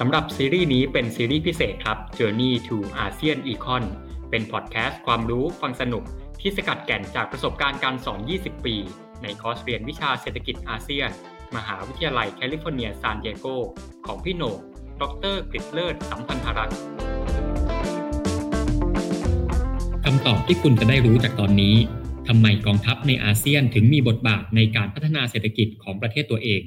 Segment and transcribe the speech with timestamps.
[0.00, 3.84] สำหรับซีรีส์นี้เป็นซีรีส์พิเศษครับ Journey to ASEAN Econ
[4.30, 6.04] เป็นพอดแคสต์ความรู้ฟังสนุก
[6.40, 8.76] ที่สกัดแก่นจากประสบการณ์การสอน 20 ปี
[9.22, 11.10] ในคอร์สเรียนวิชาเศรษฐกิจอาเซียน
[11.56, 13.46] มหาวิทยาลัยแคลิฟอร์เนียซานดิเอโก
[14.06, 14.58] ของพี่โหน่ง
[15.02, 16.76] ดรกฤษเลิศสัมพันธรักษ์
[20.04, 21.74] คำตอบที่คุณจะได้รู้จากตอนนี้
[22.28, 26.62] ทำไมกองทัพในอาเซียนถึงมีบทบาทในการพัฒนาเศรษฐกิจของประเทศตัวเอง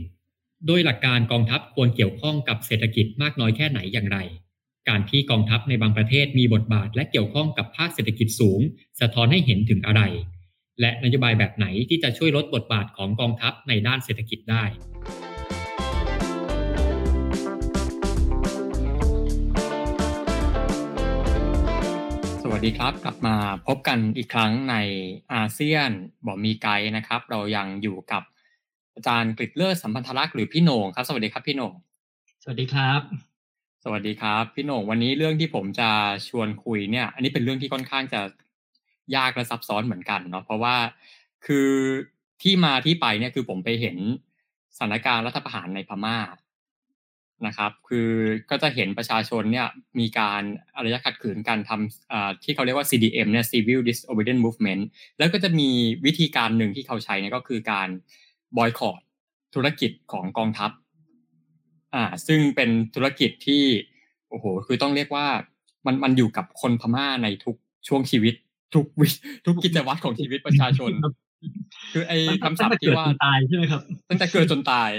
[0.68, 4.18] โดยหลักการกองทัพควรเกี่ยวข้องกับเศรษฐกิจมากน้อยแค่ไหนอย่างไร
[4.90, 8.60] การที่กองทัพในบางประเทศมีบทบาทและเกี่ยวข้องกับภาคเศรษฐกิจสูง
[9.02, 10.02] สะท้อนให้เห็นถึงอะไร
[10.80, 14.64] และนโยบายแบบไหนที่จะช่วยลดบทบาทของกองทัพในด้านเศรษฐกิจได้
[22.44, 23.36] สวัสดีครับ กลับมา
[23.68, 24.76] พบกันอีกครั้งใน
[25.34, 25.90] อาเซียน
[26.26, 28.24] บอมีไกด์นะครับ เรายังอยู่กับ
[29.00, 31.74] อาจารย์กฤษเลิศสัมพันธลักษณ์หรือพี่โหน่งครับ สวัสดีครับพี่โหน่ง
[32.44, 33.02] สวัสดีครับ
[33.84, 35.90] สวัสดีครับ พี่โหน่งวันนี้เรื่องที่ผมจะ
[36.28, 38.22] ชวนคุยเนี่ย อันนี้เป็นเรื่องที่ค่อนข้างจะ
[39.16, 40.76] ยากและซับซ้อนเหมือนกันเนาะเพราะว่า
[41.46, 41.70] คือ
[42.42, 43.98] ที่มาที่ไปเนี่ยคือผมไปเห็น
[44.78, 46.18] สถานการณ์รัฐประหารในพม่า
[47.48, 48.10] นะครับ คือ
[48.50, 49.68] ก็จะเห็นประชาชนเนี่ย
[50.00, 50.42] มีการ
[50.76, 54.84] อารยะขัดขืนการทำที่เขาเรียกว่า CDM เนี่ย Civil Disobedience Movement
[55.18, 55.70] แล้วก็จะมี
[56.06, 57.90] วิธีการหนึ่งที่เขาใช้เนี่ยก็คือการ
[58.58, 58.96] บอยคอร
[59.56, 60.72] ธุรกิจของกองทัพ
[61.96, 63.64] อ่า ซึ่งเป็นธุรกิจที่
[64.30, 65.28] โอ้โหคือต้องเรียกว่า
[65.86, 67.56] มันมันอยู่กับคนพม่าในทุก
[67.88, 68.34] ช่วงชีวิต
[68.76, 69.08] ทุกวิ
[69.46, 70.92] ทุกกิจวัตรของชีวิตประชาชน
[71.94, 74.90] คือไอ้คำศัพท์ที่ว่าตายใช่ไหมครับตั้งแต่เกิดจนตาย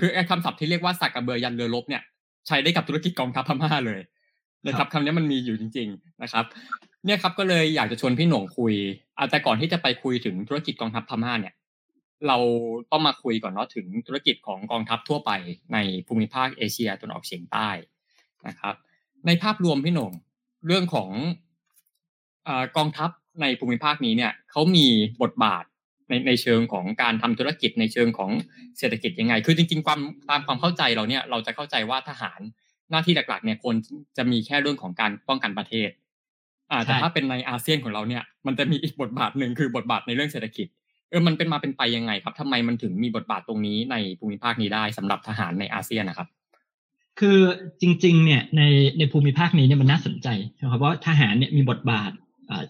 [0.00, 2.02] คือไอ้คำศัพท์ที่เรียกว่าสักกระเบือยันเรือรบเนี่ย
[2.46, 4.00] ใช้ได้กับธุรกิจกองทัพพม่าเลย
[4.66, 6.44] นะครับคำนี้มันมีอยู่จริง ๆนะครับ
[7.04, 8.74] เนี่ยครับก็เลยอยากจะชวนพี่หน่งคุย
[9.18, 11.54] อาแต่ก่อนที่จะไปคุยถึงธุรกิจกองทัพพม่าเนี่ย
[12.28, 12.38] เรา
[12.92, 15.30] ต้องมาคุยก่อนเนาะถึงธุรกิจของกองทัพทั่วไป
[15.72, 17.68] ในภูมิภาคเอเชียตะวันออกเฉียงใต้
[18.46, 18.74] นะครับ
[19.26, 20.12] ในภาพรวมพี่หน่ง
[20.66, 21.10] เรื่องของ
[22.48, 23.10] อกองทัพ
[23.40, 24.86] ในภูมิภาคนี้เนี่ยเขามี
[25.22, 25.64] บทบาท
[26.08, 28.30] ในในเชิงของการทำธุรกิจในเชิงของ
[28.78, 32.40] เศรษฐกิจยังไง คือจริงๆความตามความเข้าใจเราเนี่ยเราจะเข้าใจว่าทหาร
[32.90, 33.76] หน้าที่หลักๆเนี่ยควร
[34.16, 35.90] จะมีแค่เรื่องของการป้องกันประเทศ
[36.70, 40.66] อ่าแต่ถ้าเป็นในอาเซียนของเราเนี่ย มันจะมีอีกบทบาทหนึ่งคือบทบาทในเรื่องเศรษฐกิจ
[41.12, 46.28] เออมันเป็นมาเป็นไปยังไงครับทำไมมันถึงมีบทบาทตรงนี้ในภูมิภาคนี้ได้สำหรับทหารในอาเซียนนะครับ
[47.20, 47.38] คือ
[47.80, 48.62] จริง ๆ เนี่ยใน
[48.98, 50.28] ในภูมิภาคนี้เนี่ยมันน่าสนใจ
[50.60, 52.10] นะครับว่าทหารเนี่ยมีบทบาท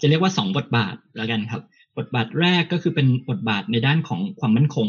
[0.00, 1.62] จะเรียกว่าสองบทบาทแล้วกันครับ
[1.98, 4.88] บทบาทแรกก็คือเป็นบทบาทในด้านของความมั่นคง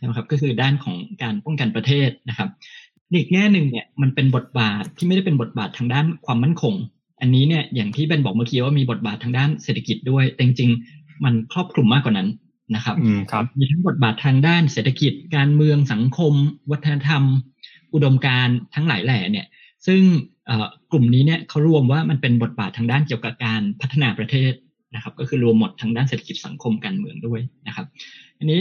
[0.00, 2.48] นะครับ ก็คือด้านของการป้องกันประเทศนะครับ
[3.14, 6.74] อีกแง่หนึ่งเนี่ยมันเป็นบทบาทที่ไม่ได้เป็นบทบาททางด้านความมั่นคง
[7.20, 12.28] อันนี้เนี่ยอย่างที่เบนบอกเมื่อกี้ว่ามีบทบาททางด้านเศรษฐกิจด้วยแต่จริงๆมันครอบคลุมมากกว่านั้น
[12.74, 12.96] นะครับ
[13.32, 16.32] ครับมีทั้งบทบาททางด้านเศรษฐกิจการเมืองสังคม
[16.70, 17.22] วัฒนธรรม
[17.94, 19.46] อุดมการทั้งหลายแหล่เนี่ย
[19.86, 20.00] ซึ่ง
[20.92, 24.52] กลุ่มนี้เนี่ยเขารวมว่ามันเป็นบทบาททางด้านเกี่ยวกับการพัฒนาประเทศ
[24.94, 27.86] นะครับ ก็คือรวมหมดทางด้านเศรษฐกิจสังคมการเมืองด้วยนะครับ
[28.38, 28.60] อันนี้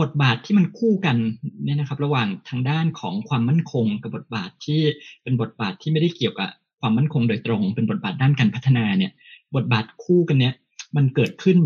[0.00, 1.16] บทบาทที่มันคู่กัน
[1.64, 4.80] เนี่ยนะครับ ระหว่างทางด้านของความมั่นคง กับบทบาทที่
[5.22, 6.50] เป็นบทบาทที่ไม่ได้เกี่ยวกับ
[6.80, 9.12] ความมั่นคงโดยตรง เป็นบทบาทด้านการพัฒนาเนี่ย
[9.56, 10.54] บทบาทคู่กันเนี่ย
[10.96, 11.58] มันเกิดขึ้น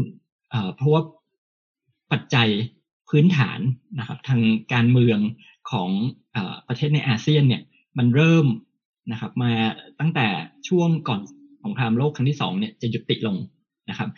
[0.76, 1.02] เพราะว่า
[2.12, 2.48] ปัจจัย
[3.08, 3.60] พื้นฐาน
[3.98, 4.40] นะครับทาง
[4.72, 5.18] การเมือง
[5.70, 5.90] ของ
[6.34, 6.36] อ
[6.68, 7.62] ประเทศในอาเซียนเนี่ย
[7.98, 8.46] มันเริ่ม
[9.12, 9.52] นะครับมา
[10.00, 10.26] ตั้งแต่
[10.68, 11.20] ช่วงก่อน
[11.64, 13.36] สงครามโลกครั้งที่สองเนี่ยจะหยุดติลง
[13.90, 14.08] นะครับ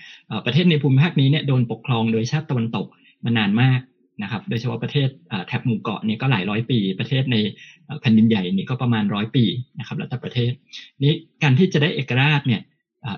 [0.47, 2.87] ประเทศในภูมิภาคนี้เนี่ยโดนปกครองโดยชาติตะวันตก
[3.25, 3.81] มานานมาก
[4.23, 5.09] นะครับโดยเฉพาะประเทศ
[5.47, 7.37] แถบหมู่เกาะเนี่ยก็หลายร้อยปี ประเทศใน
[8.01, 9.45] แผ่นดินใหญ่นี่ก็ประมาณร้อยปี
[9.79, 10.53] นะครับแล้วแต่ประเทศ
[11.03, 12.63] นี้การที่จะได้เอกราชเนี่ย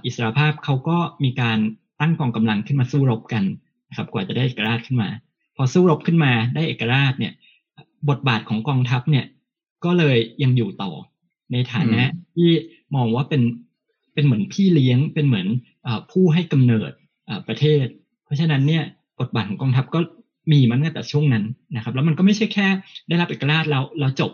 [0.04, 1.58] อิสรภาพเขาก็มีการ
[2.00, 3.44] ตั้งกองกำลังขึ้นมาสู้รบกัน
[3.92, 5.08] นะครับกว่าจะได้เอกราชขึ้นมา
[5.56, 7.32] พอสู้รบขึ้นมาได้เอกราชเนี่ย
[8.08, 9.24] บทบาทของกองทัพเนี่ย
[9.84, 10.92] ก็เลยยังอยู่ต่อ
[11.52, 12.02] ในฐานะ
[12.34, 12.50] ที่
[12.94, 13.42] มองว่าเป็น
[14.14, 15.46] เป็นเหมือนพี่เลี้ยงเป็นเหมือน
[15.86, 16.92] อผู้ให้กำเนิด
[17.48, 17.86] ประเทศ
[18.24, 18.82] เพราะฉะนั้นเนี่ย
[19.20, 20.00] บทบาทของกองทัพก็
[20.52, 21.44] มีมาตั้งแต่ช่วงนั้น
[21.76, 22.66] นะครับ แล้วมันก็ไม่ใช่แค่
[23.08, 24.32] ได้รับเอกราชแล้วแล้วจบ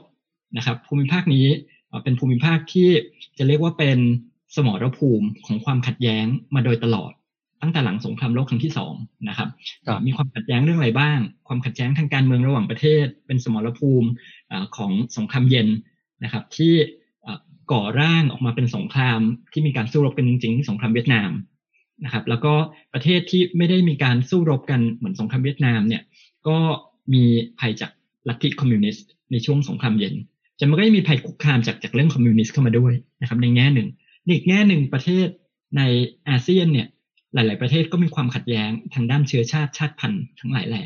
[0.57, 1.47] นะครับ ภูมิภาคนี้
[2.03, 2.89] เป็นภูมิภาคที่
[3.39, 3.99] จะเรียกว่าเป็น
[4.55, 6.25] สมรภูมิของความขัดแย้ง
[6.55, 7.13] มาโดยตลอด
[7.63, 8.95] ตั้งแต่หลังสงครามโลกครั้งที่สอง
[9.29, 9.49] นะครับ
[9.87, 11.19] ครับมีความขัดแย้งเรื่องอะไรบ้าง
[11.49, 14.09] ความขัดแย้งทางการเมืองระหว่างประเทศ เป็นสมรภูมิ
[14.49, 15.69] เอ่อของสงครามเย็น
[16.25, 16.75] นะครับ ที่
[17.23, 17.39] เอ่อ
[17.73, 19.21] ก่อร่างออกมาเป็นสงคราม
[19.53, 21.31] ที่มีการสู้รบกันจริงๆที่สงครามเวียดนาม
[22.05, 22.55] นะครับ แล้วก็
[22.95, 26.03] ประเทศที่ไม่ได้มีการสู้รบกันเหมือนสงครามเวียดนามเนี่ย
[26.49, 26.59] ก็
[27.15, 27.25] มี
[27.61, 27.91] ภัยจาก
[28.29, 30.15] ลัทธิคอมมิวนิสต์ในช่วงสงครามเย็น
[30.59, 33.89] จะมันก็ยังมีภัยคุกคามจากจากเรื่องคอมมิวนิสต์เข้ามาด้วยนะครับในแง่หนึ่ง
[34.25, 35.27] ในอีกแง่หนึ่งประเทศ
[35.77, 35.83] ใน
[36.29, 36.89] อาเซียนเนี่ย
[37.35, 40.83] หลาย ๆ ประเทศก็มีความขัดแย้งทางด้านเชื้อชาติชาติพันธุ์ทั้งหลายแหล่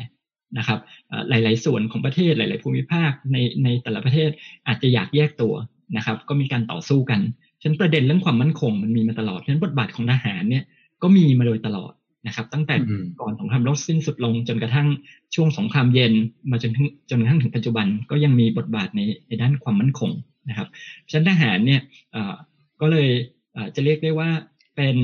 [0.57, 4.29] นะครับเอ่อหลาย ๆ ส่วนของประเทศหลาย ๆ ภูมิภาคในในแต่ละประเทศ
[4.67, 5.53] อาจจะอยากแยกตัว
[5.97, 7.21] นะครับ ก็มีการต่อสู้กัน
[7.61, 10.63] ฉะนั้นประเด็นเรื่องความมั่นคงมันมีมาตลอดฉะนั้นบทบาทของทหารเนี่ย
[11.01, 11.91] ก็มีมาโดยตลอด
[12.27, 14.87] นะครับ ตั้งแต่อืมก่อนสงครามโลกสิ้นสุดลงจนกระทั่ง
[15.35, 16.13] ช่วงสงครามเย็น
[16.51, 20.11] มาจนถึงจนกระทั่งถึงปัจจุบันก็ยังมีบทบาทในในด้านความมั่นคง
[20.49, 20.67] นะครับ
[21.09, 21.81] ฉะนั้นทหารเนี่ย
[22.11, 22.33] เอ่อ
[22.81, 23.09] ก็เลย
[23.53, 24.29] เอ่อจะเรียกได้ว่า
[24.75, 24.97] เป็น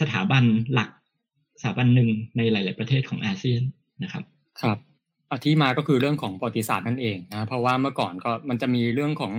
[0.00, 0.90] สถาบันหลัก
[1.60, 3.62] สถาบันหนึ่งในหลาย ๆ ประเทศของอาเซียน
[4.02, 4.24] นะครับ
[4.60, 4.78] ครับ
[5.30, 9.32] อะที่มาก็คือเรื่องของประวัติศาสตร์นั่นเองนะเพราะว่าเมื่อก่อนก็มันจะมีเรื่องของ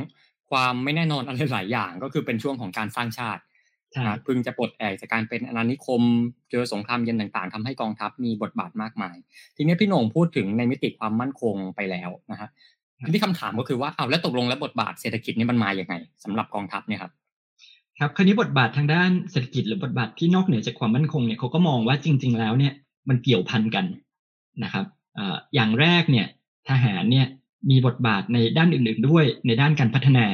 [0.52, 3.42] ความไม่แน่นอนอะไรหลายอย่าง ก็คือเป็นช่วงของการสร้างชาติ
[3.92, 6.02] ใช่นะเพิ่งจะปลดแอกจากการเป็นอาณานิคม
[6.52, 9.16] เจอสงครามเย็นต่าง ๆทำให้กองทัพมีบทบาทมากมาย
[9.56, 12.50] ทีนี้พี่โหน่งพูดถึงในมิติความมั่นคงไปแล้วนะฮะ
[13.06, 17.12] ทีนี้คำถามก็คือว่าอ้าวแล้วตกลงแล้วบทบาทเศรษฐกิจนี่มันมาอย่างไงสำหรับกองทัพเนี่ยครับ
[18.00, 22.74] ครับคราวนี้บทบาททางด้านเศรษฐกิจหรือบทบาทที่นอกเหนือจากความมั่นคงเนี่ยเขาก็มองว่าจริง ๆ แล้วเนี่ย
[23.10, 23.86] มันเกี่ยวพันกัน
[24.64, 24.86] นะครับ
[25.56, 26.28] อย่างแรกเนี่ย
[26.70, 27.28] ทหารเนี่ย
[27.70, 30.26] มีบทบาทในด้านอื่น ๆ ด้วยในด้านการพัฒนา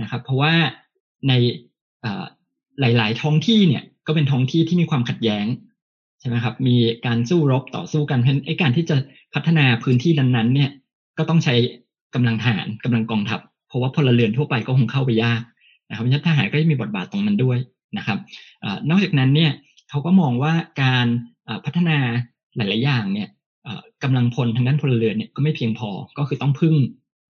[0.00, 0.54] นะครับ เพราะว่า
[1.28, 1.32] ใน
[2.80, 5.46] หลาย ๆ ท้องที่เนี่ยก็เป็นท้องที่ที่มีความขัดแย้ง
[6.20, 6.76] ใช่ไหมครับ มี
[7.06, 8.96] การสู้รบต่อสู้กันเพราะฉะนั้นไอ้การที่จะ
[9.34, 10.70] พัฒนาพื้นที่นั้นๆเนี่ย
[11.18, 11.54] ก็ต้องใช้
[12.14, 15.42] กำลังทหารกำลังกองทัพ เพราะว่าพลเรือนทั่วไปก็คงเข้าไปยาก
[15.90, 17.58] นะครับเพราะฉะนั้นทหารก็จะมีบทบาทตรงนั้นด้วย
[17.98, 18.18] นะครับ
[18.60, 19.52] เออนอกจากนั้นเนี่ย
[19.88, 20.52] เขาก็มองว่า
[20.82, 21.06] การ
[21.44, 21.98] เอ่อพัฒนา
[22.56, 23.28] หลาย ๆ อย่างเนี่ย
[23.64, 26.76] เอ่อกำลังพลทางด้านพลเรือนเนี่ยก็ไม่เพียงพอก็คือต้องพึ่ง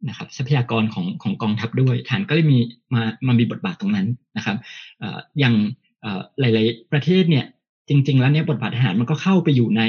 [0.09, 2.59] นะครับทรัพยากรของของกองทัพด้วยฐานก็เลยมี
[2.95, 4.57] มามามีบทบาทตรงนั้นนะครับ
[4.99, 5.55] เอ่ออย่าง
[6.03, 7.45] เอ่อหลาย ๆ ประเทศเนี่ย
[7.89, 9.83] จริง ๆ แล้วเนี่ยบทบาททหารมันก็เข้าไปอยู่ใน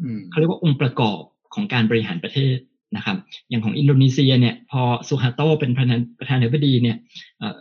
[0.00, 1.20] อืมเขาเรียกว่าองค์ประกอบ
[1.54, 2.56] ของการบริหารประเทศ
[2.96, 3.16] นะครับ
[3.48, 6.96] อย่างของอินโดนีเซียเนี่ยพอซูฮาโตเป็นประธานประธานาธิบดีเนี่ย
[7.38, 7.56] เอ่อ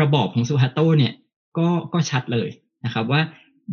[0.00, 1.12] ระบอบของซูฮาโตเนี่ย
[1.58, 2.48] ก็ก็ชัดเลย
[2.84, 3.20] นะครับ ว่า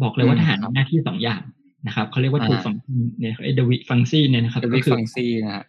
[0.02, 1.42] บอกเลยว่าอืมทหารครับมีหน้าที่สองอย่าง
[1.88, 2.76] นะครับเขาเรียกว่าอ่าทูฟัง
[3.20, 5.66] เนี่ยไอ้เดวิฟังซีเนี่ยนะครับเดก็วิคือฟังซีนะฮะ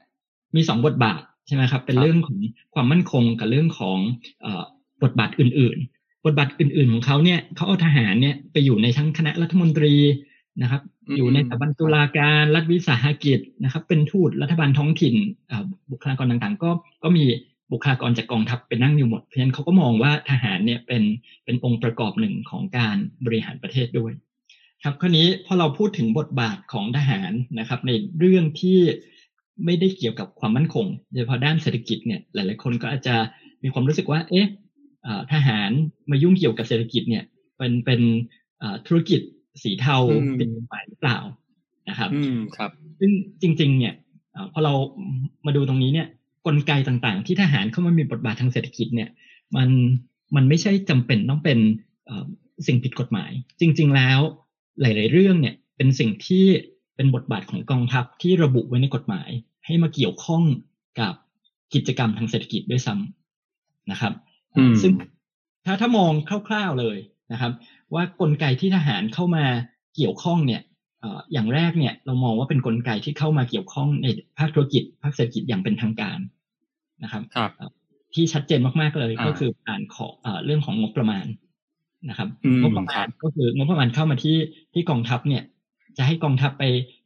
[0.57, 2.39] มีสองบทบาทใช่ไหมครับ เป็นครับเรื่องของ
[2.75, 3.99] ความมั่นคงกับเรื่องของ
[4.43, 4.63] เอ่อ
[5.03, 9.95] บทบาทอื่น ๆ บทบาทอื่น ๆ ของเขาเนี่ยเขาเอาทหารเนี่ยไปอยู่ในทั้งคณะรัฐมนตรี
[10.63, 15.15] นะครับอืมอยู่ในสถาบันตุลาการรัฐวิสาหกิจนะครับ เป็นทูตรัฐบาลท้องถิ่น
[15.49, 16.71] เอ่อบุคลากรต่างๆ ก็
[17.03, 17.25] ก็มี
[17.73, 21.03] บุคลากรจากกองทัพไปนั่งอยู่หมด เพราะฉะนั้นเขาก็มองว่าทหารเนี่ยเป็น
[21.45, 22.97] เป็นองค์ประกอบหนึ่งของการ
[23.27, 24.13] บริหารประเทศด้วย
[24.83, 28.79] ครับคราวนี้พอเราพูดถึงบทบาทของทหารนะครับ ในเรื่องที่
[29.65, 33.17] ไม่ได้เกี่ยวกับความมั่นคงโดยเฉพาะด้านเศรษฐกิจเนี่ยหลายๆคนก็อาจจะ
[33.63, 34.47] มีความรู้สึกว่า เอ๊ะ
[35.03, 35.71] เอ่อทหาร
[36.11, 37.25] มายุ่งเกี่ยวกับเศรษฐกิจเนี่ย
[37.57, 38.01] เป็นเป็น
[38.59, 39.21] เอ่อธุรกิจ
[39.63, 41.19] สีเทาอืมเป็นกฎหมายหรือเปล่า
[41.89, 43.11] นะครับ อืมครับ ซึ่ง
[43.43, 43.95] จริง ๆ เนี่ย
[44.33, 44.75] เอ่อพอเรา
[45.47, 46.09] มาดูตรงนี้เนี่ย
[46.47, 49.11] กลไกต่างๆ ที่ทหารเข้ามามีบทบาททางเศรษฐกิจเนี่ย
[49.57, 49.69] มัน
[50.37, 51.59] มันไม่ใช่จำเป็นต้องเป็น
[52.07, 52.27] เอ่อ
[52.67, 54.19] สิ่งผิดกฎหมาย จริง ๆ แล้ว
[54.81, 56.45] หลาย ๆ เรื่องเนี่ยเป็นสิ่งที่
[56.97, 59.29] เป็นบทบาทของกองทัพที่ระบุไว้ในกฎหมาย
[59.67, 60.43] ให้มาเกี่ยวข้อง
[61.01, 61.15] กับ
[61.75, 64.13] กิจกรรมทางเศรษฐกิจด้วยซ้ำนะครับ
[64.57, 64.93] อืมซึ่ง
[65.65, 66.13] ถ้าถ้ามอง
[66.49, 66.99] คร่าว ๆเลย
[67.33, 67.53] นะครับ
[67.95, 69.45] ว่ากลไกที่ทหารเข้ามา
[69.97, 70.63] เกี่ยวข้องเนี่ย
[71.01, 74.07] เอ่ออย่างแรกเนี่ยเรามองว่าเป็นกลไกที่เข้ามาเกี่ยวข้องใน
[74.39, 76.19] ภาคธุรกิจ ภาคเศรษฐกิจอย่างเป็นทางการ
[77.03, 77.73] นะครับครับ
[78.15, 81.27] ที่ชัดเจนมากๆเลยอ่าก็คือการขอเอ่อเรื่องของงบประมาณ
[82.09, 84.37] นะครับอืมงบประมาณก็คืองบประมาณเข้ามาที่
[84.75, 85.43] ที่กองทัพเนี่ย
[85.97, 86.65] จะให้กองทัพไป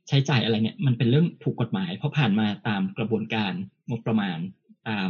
[0.09, 3.52] ใช้จ่ายอะไรเนี่ย มันเป็นเรื่องถูกกฎหมาย เพราะผ่านมาตามกระบวนการ
[3.88, 4.38] งบประมาณ
[4.88, 5.09] ตาม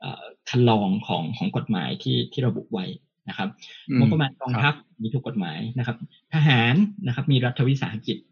[0.00, 2.86] เอ่อคันลองของของกฎหมายที่ที่ระบุไว้
[3.28, 3.48] นะครับ
[3.88, 5.96] อืงบประมาณกองทัพมีถูกกฎหมายนะครับ
[6.34, 6.74] ทหาร
[7.06, 8.22] นะครับ มีรัฐวิสาหกิจอ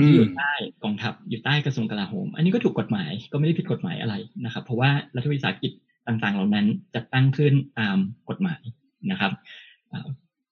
[0.00, 0.52] ที่อยู่ใต้
[0.84, 5.72] กองทัพอยู่ใต้กระทรวงกลาโหม อันนี้ก็ถูกกฎหมายก็ไม่ได้ผิดกฎหมายอะไรนะครับ เพราะว่ารัฐวิสาหกิจ
[6.06, 7.96] ต่างๆ เหล่านั้นจัดตั้งขึ้นตาม
[8.28, 8.62] กฎหมาย
[9.10, 9.32] นะครับ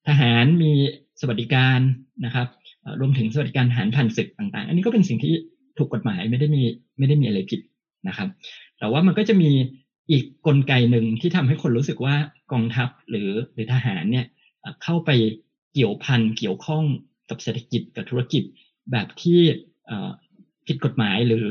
[0.08, 0.72] ทหารมี
[1.20, 1.80] สวัสดิการ
[2.24, 2.48] นะครับ
[3.00, 5.34] รวมถึงสวัสดิการทหารผ่านศึกต่างๆ อันนี้ก็เป็นสิ่งที่
[5.78, 6.62] ถูกกฎหมายไม่ได้มี
[6.98, 7.60] ไม่ได้มีอะไรผิด
[8.08, 8.28] นะครับ
[8.78, 9.50] แต่ว่ามันก็จะมี
[10.10, 12.14] อีกกลไกหนึ่งที่ทำให้คนรู้สึกว่า
[12.52, 14.26] กองทัพหรือหรือทหารเนี่ย
[14.82, 15.10] เข้าไป
[15.72, 16.84] เกี่ยวพันเกี่ยวข้อง
[17.30, 18.42] กับเศรษฐกิจกับธุรกิจ
[18.90, 19.40] แบบที่
[19.86, 20.10] เอ่อ
[20.66, 21.44] ผิดกฎหมายหรือ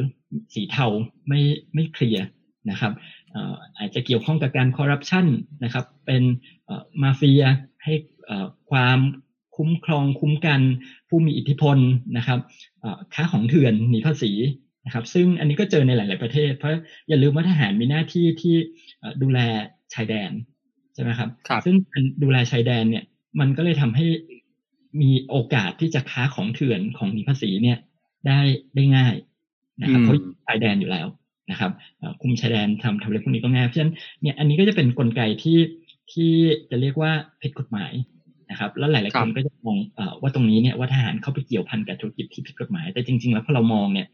[0.54, 0.86] สีเทา
[1.28, 1.42] ไม่
[1.74, 2.26] ไม่เคลียร์
[2.70, 2.94] นะครับ
[3.32, 5.26] เอ่ออาจจะเกี่ยวข้องกับการคอร์รัปชัน
[5.64, 6.24] นะครับ เป็น
[6.66, 7.44] เอ่อมาเฟีย
[7.84, 7.94] ให้
[8.26, 9.00] เอ่อความ
[9.56, 10.62] คุ้มคุ้มครองคุ้มกัน
[11.10, 11.78] ผู้มีอิทธิพล
[12.18, 12.40] นะครับ
[13.14, 14.32] ค้าของเถื่อนหนีภาษี
[14.86, 16.72] นะครับ ซึ่งอันนี้ก็เจอในหลาย ๆ ประเทศ เพราะ
[17.10, 18.56] อย่าลืมว่าทหารมีหน้าที่ที่
[19.22, 19.40] ดูแล
[19.94, 20.32] ชายแดน
[20.94, 21.76] ใช่ไหมครับรบซึ่ง
[22.24, 23.04] ดูแลชายแดนเนี่ย
[23.40, 24.06] มันก็เลยทำให้
[25.02, 27.78] มีโอกาสที่จะค้าของเถื่อนของหนีภาษีเนี่ย
[28.28, 28.40] ได้
[28.76, 29.16] ได้ง่าย
[29.82, 31.08] นะครับเพราะชายแดนอยู่แล้ว
[31.52, 31.72] นะครับ
[32.22, 35.60] คุมชายแดนทำทำอะไรพวกนี้ก็ง่ายเพราะฉะนั้นเนี่ยอันนี้ก็จะเป็นนกลไกที่
[36.12, 36.32] ที่
[36.70, 37.92] จะเรียกว่าผิดกฎหมาย
[38.52, 39.78] นะครับ แล้วหลายๆคนก็จะมอง
[40.22, 44.08] ว่าตรงนี้เนี่ยว่าทหารเข้าไปเกี่ยวพันกับธุรกิจที่ผิดกฎหมาย แต่จริง ๆ แล้วพอเรามองเนี่ย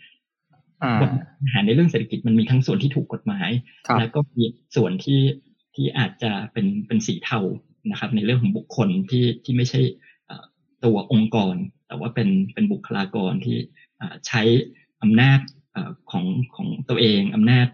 [1.46, 3.50] ทหารในเรื่องเศรษฐกิจมันมีทั้งส่วนที่ถูกกฎหมาย
[4.00, 4.44] แล้วก็มี
[4.76, 5.22] ส่วนที่
[5.76, 7.40] ที่อาจจะเป็นเป็นสีเทา
[7.92, 9.82] นะครับ ในเรื่องของบุคคลที่ที่ไม่ใช่
[10.86, 11.56] ตัวองค์กร
[11.88, 13.58] แต่ว่าเป็นเป็นบุคลากรที่
[14.28, 14.42] ใช้
[15.02, 15.40] อำนาจ
[16.12, 17.68] ของของตัวเองอำนาจ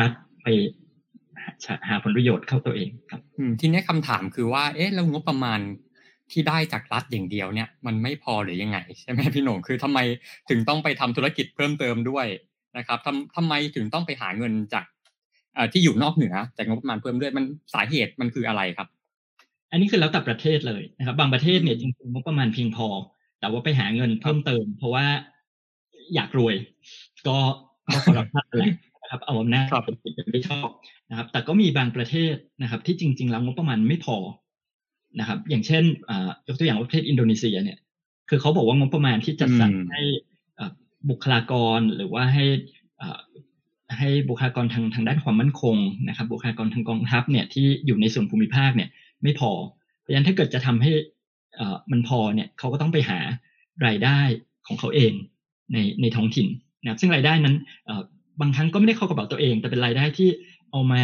[0.00, 0.46] รัฐไป
[1.88, 3.20] หาผลประโยชน์เข้าตัวเองครับ
[3.60, 5.60] ทีนี้คำถามคือว่า เอ๊ะแล้วงบประมาณ
[6.32, 9.98] ที่ได้จากรัฐอย่างเดียวเนี่ย มันไม่พอหรือยังไง ใช่ไหมพี่หนุ่มคือทำไม
[10.50, 12.26] ถึงต้องไปทำธุรกิจเพิ่มเติมด้วย
[12.76, 14.86] นะครับทำทำไมถึงต้องไปหาเงินจาก
[15.72, 18.88] ที่อยู่นอกเหนือจากงบประมาณเพิ่มด้วยมันสาเหตุมันคืออะไรครับ
[19.70, 22.88] อันนี้คือแล้วแต่ประเทศเลยนะครับ บางประเทศเนี่ยจริงๆงบประมาณเพียงพอ
[23.40, 25.06] แต่ว่าไปหาเงินเพิ่มเติม เพราะว่า
[26.14, 26.54] อยากรวย
[27.28, 27.38] ก็
[27.92, 30.68] ก็คอร์รัปชันแหละนะครับเอาอำนาจเป็นสิ่งไม่ชอบ
[31.10, 34.16] นะครับ แต่ก็มีบางประเทศนะครับ ที่จริง ๆ แล้วงบประมาณไม่พอ
[35.20, 35.84] นะครับ อย่างเช่น
[36.48, 37.78] ยกตัวอย่างประเทศอินโดนีเซียเนี่ย
[38.28, 40.02] คือเขาบอกว่างบประมาณที่จะสั่งให้
[41.10, 42.44] บุคลากรหรือว่าให้
[43.98, 45.76] ให้บุคลากรทางทางด้านความมั่นคง
[46.08, 48.88] นะครับ บุคลากรทางกองทัพเนี่ยที่อยู่ในส่วนภูมิภาคเนี่ย
[49.22, 49.50] ไม่พอ
[49.98, 50.90] เพราะฉะนั้นถ้าเกิดจะทำให้
[51.92, 53.18] มันพอเนี่ยเขาก็ต้องไปหา
[53.86, 54.20] รายได้
[54.66, 55.12] ของเขาเอง
[55.72, 56.46] ในในท้องถิ่น
[56.82, 57.56] นะครับซึ่งรายได้นั้น
[58.40, 60.28] บางครั้งก็ไม่ได้เข้ากระเป๋าตัวเอง แต่เป็นรายได้ที่
[60.70, 61.02] เอามา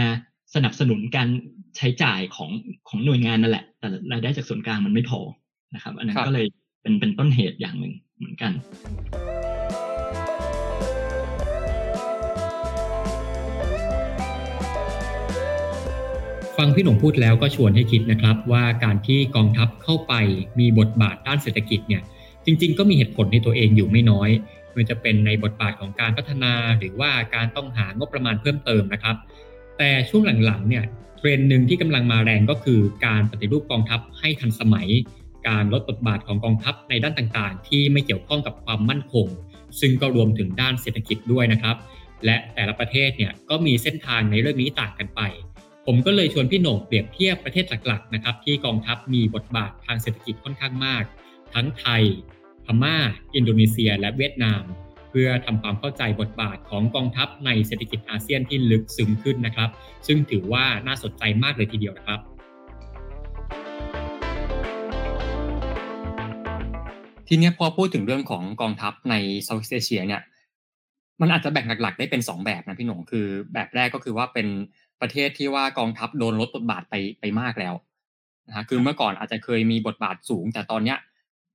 [0.54, 1.28] สนับสนุนการ
[1.76, 2.50] ใช้จ่ายของ
[2.88, 5.20] ของหน่วยงานนั่นแหละ แต่รายได้จากส่วนกลางมันไม่พอ
[5.74, 6.46] นะครับ อันนั้นก็เลย
[6.82, 8.52] เป็นเป็นต้นเหตุอย่างหนึ่งเหมือนกัน
[16.64, 20.14] ฟังพี่หนุ่มพูดแล้วก็ชวนให้คิดนะครับ ว่าการที่กองทัพเข้าไป
[20.58, 22.02] มีบทบาทด้านเศรษฐกิจเนี่ย
[22.46, 24.30] จริง ๆ ก็มีเหตุผลในตัวเองอยู่ไม่น้อย
[24.76, 29.16] มันจะเป็นในบทบาทของการพัฒนาหรือว่าการต้องหางบประมาณเพิ่มเติมนะครับ
[29.78, 30.84] แต่ช่วงหลังๆเนี่ย
[31.16, 34.88] เทรนด์หนึ่งที่กำลังมาแรงก็คือการปฏิรูปกองทัพให้ทันสมัย
[35.48, 39.26] การลดบทบาทของกองทัพในด้านต่างๆ ที่ไม่เกี่ยวข้องกับความมั่นคง
[39.80, 41.76] ซึ่งก็รวมถึงด้านเศรษฐกิจด้วยนะครับ
[42.24, 45.22] และแต่ละประเทศเนี่ยก็มีเส้นทางในเรื่องนี้ต่างกันไป
[45.86, 51.04] ผมก็เลยชวนพี่โหน่งเปรียบเทียบประเทศหลักๆนะครับที่กองทัพมีบทบาททางเศรษฐกิจค่อนข้างมาก
[51.54, 52.02] ทั้งไทย
[52.64, 52.96] พม่า
[53.34, 54.62] อินโดนีเซีย และเวียดนาม
[55.10, 59.70] เพื่อทำความเข้าใจบทบาทของกองทัพในเศรษฐกิจอาเซียนที่ลึกซึ้งขึ้นนะครับ
[60.06, 62.20] ซึ่งถือว่าน่าสนใจมากเลยทีเดียวนะครับ
[67.28, 70.22] ทีนี้พอพูดถึงเรื่องของกองทัพใน Southeast Asia เนี่ย
[71.20, 74.46] มันอาจจะแบ่งหลักๆ ได้เป็น 2 แบบนะพี่โหน่งคือแบบแรกก็คือว่าเป็น
[75.02, 77.74] ประเทศที่ว่ากองทัพโดนลดบทบาทไปไปมากแล้ว
[78.48, 80.98] นะฮะคือเมื่อก่อนอาจจะเคยมีบทบาทสูง แต่ตอนเนี้ย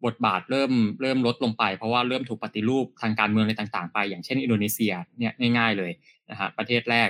[0.05, 5.91] บทบาทเริ่มเริ่มลดลงไป เพราะว่าเริ่มถูกปฏิรูปทางการเมืองในต่างๆ ไป อย่างเช่นอินโดนีเซียเนี่ยง่าย ๆเลย
[6.29, 7.09] นะฮะประเทศแรก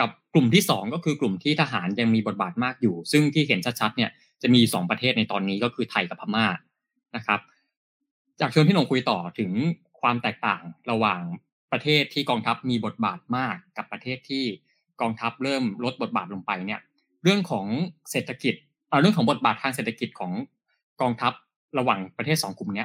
[0.00, 4.10] กับกลุ่มที่ 2 ก็คือกลุ่มที่ทหารยังมีบทบาทมากอยู่ ซึ่งที่เห็นชัดๆเนี่ย
[4.42, 6.46] จะมี 2 ประเทศในตอนนี้ก็คือไทยกับพม่า
[7.16, 7.40] นะครับ
[8.40, 9.50] จากชวนพี่หนงคุยต่อถึง
[10.00, 11.22] ความแตกต่างระหว่าง
[11.72, 14.44] ประเทศที่กองทัพมีบทบาทมากกับประเทศที่
[15.00, 16.80] กองทัพเริ่มลดบทบาทลงไปเนี่ย
[17.24, 17.66] เรื่องของ
[18.10, 18.54] เศรษฐกิจ
[19.00, 20.32] เรื่องของบทบาททางเศรษฐกิจของ
[21.00, 21.32] กองทัพ
[21.78, 22.84] ระหว่างประเทศสองกลุ่มนี้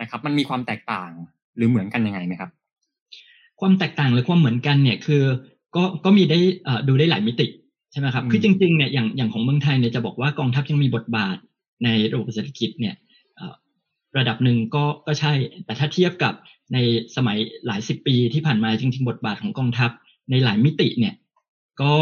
[0.00, 1.10] นะครับ มันมีความแตกต่าง
[1.56, 2.50] หรือเหมือนกันยังไงไหมครับ
[3.60, 5.22] ความแตกต่างหรือความเหมือนกันเนี่ยคือ
[5.76, 6.38] ก็ก็มีได้
[6.88, 7.46] ดูได้หลายมิติ
[7.92, 11.36] ใช่ไหมครับคือจริงๆเนี่ยอย่างอย่างของเมืองไทยเนี่ยจะบอกว่ากองทัพยังมีบทบาท
[11.84, 12.94] ในระบบเศรษฐกิจเนี่ย
[14.18, 15.32] ระดับหนึ่งก็ก็ใช่
[15.64, 16.34] แต่ถ้าเทียบกับ
[16.74, 16.78] ใน
[17.16, 19.90] สมัยหลายสิบปีที่ผ่านมาจริง ๆ บทบาทของกองทัพ
[20.30, 21.14] ในหลายมิติเนี่ย
[21.80, 21.92] ก็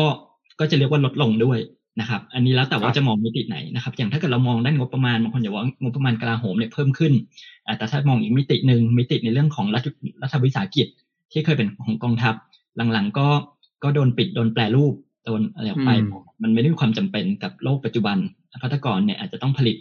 [0.60, 1.58] ก็จะเรียกว่าลดลงด้วย
[2.00, 7.12] นะครับ อันนี้แล้วแต่ว่าจะมองมิติไหนนะครับ อย่างถ้าเกิดเรามองด้านงบประมาณบางคนจะว่างบประมาณกลาโหมเนี่ยเพิ่มขึ้น
[7.78, 9.86] แต่ถ้ามองอีกมิติหนึ่งมิติในเรื่องของรัฐ
[10.22, 10.86] รัฐวิสาหกิจ
[11.32, 12.34] ที่เคยเป็นของกองทัพ
[12.92, 13.28] หลังๆ ก็
[13.82, 15.90] ก็โดนปิดโดนแปลรูปโดนอะไรไป
[16.42, 18.16] มันไม่ได้มีความจำเป็นกับโลกปัจจุบัน
[18.62, 19.76] พัฒกรเนี่ยอาจจะต้องผลิต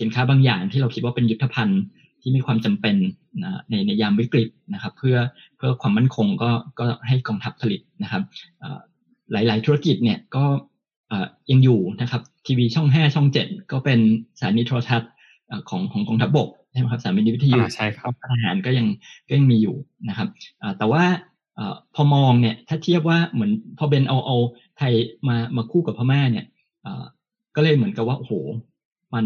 [0.00, 1.82] สินค้าบางอย่างที่เราคิดว่าเป็นยุทธภัณฑ์
[2.22, 2.96] ที่มีความจำเป็น
[3.70, 5.16] ในในยามวิกฤตนะครับ เพื่อ
[5.56, 8.22] เพื่อความมั่นคงก็ก็ให้กองทัพผลิตนะครับ
[9.32, 10.44] หลาย ๆ ธุรกิจเนี่ยก็
[11.50, 14.00] ยังอยู่นะครับทีวีช่องห้าช่องเจ็ดก็เป็น
[14.38, 15.10] สถานีโทรทัศน์
[15.68, 18.86] ของของกองทัพบกใช่ไหมครับสถานีวิทยุใช่ครับทหารก็ยัง
[19.28, 19.76] ก็ยังมีอยู่
[20.08, 20.28] นะครับ
[20.78, 21.04] แต่ว่า
[21.94, 24.36] พอมองเนี่ยถ้าเทียบว่าเหมือนพอเบนเอาเอา
[24.78, 24.92] ไทย
[25.28, 26.46] มามาคู่กับพม่าเนี่ย
[27.54, 28.32] ก็เลยเหมือนกับว่าโอ้โห
[29.14, 29.24] มัน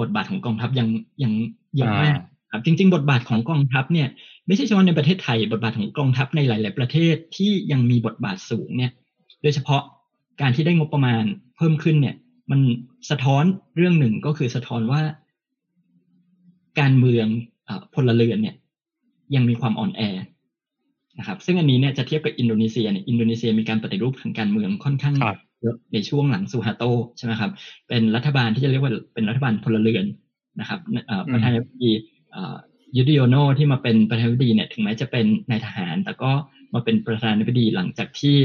[0.00, 0.88] บทบาทของกองทัพยัง
[1.22, 1.32] ยัง
[1.76, 2.18] เยอะมาก
[2.52, 4.08] ครับจริง ๆ บทบาทของกองทัพเนี่ย
[4.46, 8.92] ไม่ใช่เฉพาะในประเทศไทย บทบาทของกองทัพในหลาย ๆ ประเทศที่ยังมีบทบาทสูงเนี่ย
[9.44, 9.82] โดยเฉพาะ
[10.40, 11.24] การที่ได้งบประมาณ
[11.56, 12.16] เพิ่มขึ้นเนี่ย
[12.50, 12.60] มัน
[13.10, 13.44] สะท้อน
[13.76, 15.02] เรื่องหนึ่งก็คือสะท้อนว่า
[16.80, 17.26] การเมือง
[17.94, 18.56] พลเรือนเนี่ย
[19.34, 20.02] ยังมีความอ่อนแอ
[21.18, 25.14] นะครับ ซึ่งอันนี้เนี่ยจะเทียบกับอินโดนีเซียเนี่ยอินโดนีเซียมีการปฏิรูปทางการเมืองค่อนข้าง
[25.62, 26.84] เยอะในช่วงหลังซูฮาโต
[27.16, 27.50] ใช่ไหมครับ
[27.88, 30.04] เป็นรัฐบาลที่จะเรียกว่าเป็นรัฐบาลพลเรือน
[30.60, 30.80] นะครับ
[31.32, 31.92] ประธานาธิบดี
[32.96, 36.30] ยูดิโอโนที่มาเป็นประธานาธิบดีเนี่ยถึงแม้จะเป็นนายทหาร แต่ก็
[36.74, 38.36] มาเป็นประธานาธิบดีหลังจากที่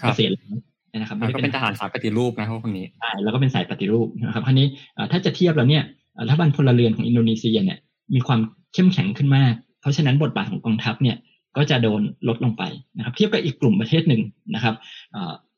[0.00, 0.58] เกษียณแล้ว
[0.98, 4.66] นะครับก็เป็นทหารสายปฏิรูปนะพวกคนนี้ใช่แล้วก็เป็นสายปฏิรูปนะครับคราวนี้
[5.12, 5.84] ถ้าจะเทียบแล้วเนี่ย
[6.26, 7.78] รัฐบาลพลเรือนของอินโดนีเซียเนี่ย
[8.14, 8.40] มีความ
[8.74, 11.16] เข้มแข็งขึ้นมาก เพราะฉะนั้นบทบาทของกองทัพเนี่ย
[11.56, 12.62] ก็จะโดนลดลงไป
[12.96, 14.22] นะครับ เทียบกับอีกกลุ่มประเทศหนึ่ง
[14.54, 14.74] นะครับ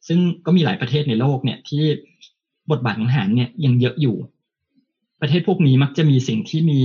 [0.08, 1.82] ซึ่งก็มีหลายประเทศในโลกเนี่ยที่
[2.70, 4.16] บทบาทของทหารเนี่ยยังเยอะอยู่
[5.20, 6.80] ประเทศพวกนี้มักจะมีสิ่งที่มี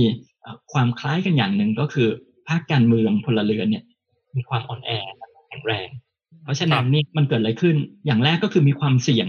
[0.72, 2.08] ความคล้ายกันอย่างหนึ่งก็คือ
[2.48, 3.84] ภาคการเมืองพลเรือนเนี่ย
[4.36, 4.90] มีความอ่อนแอ
[5.48, 5.88] แข็งแรง
[6.48, 7.76] เพราะฉะนั้นนี่มันเกิดอะไรขึ้น
[8.06, 9.28] อย่างแรกก็คือมีความเสี่ยง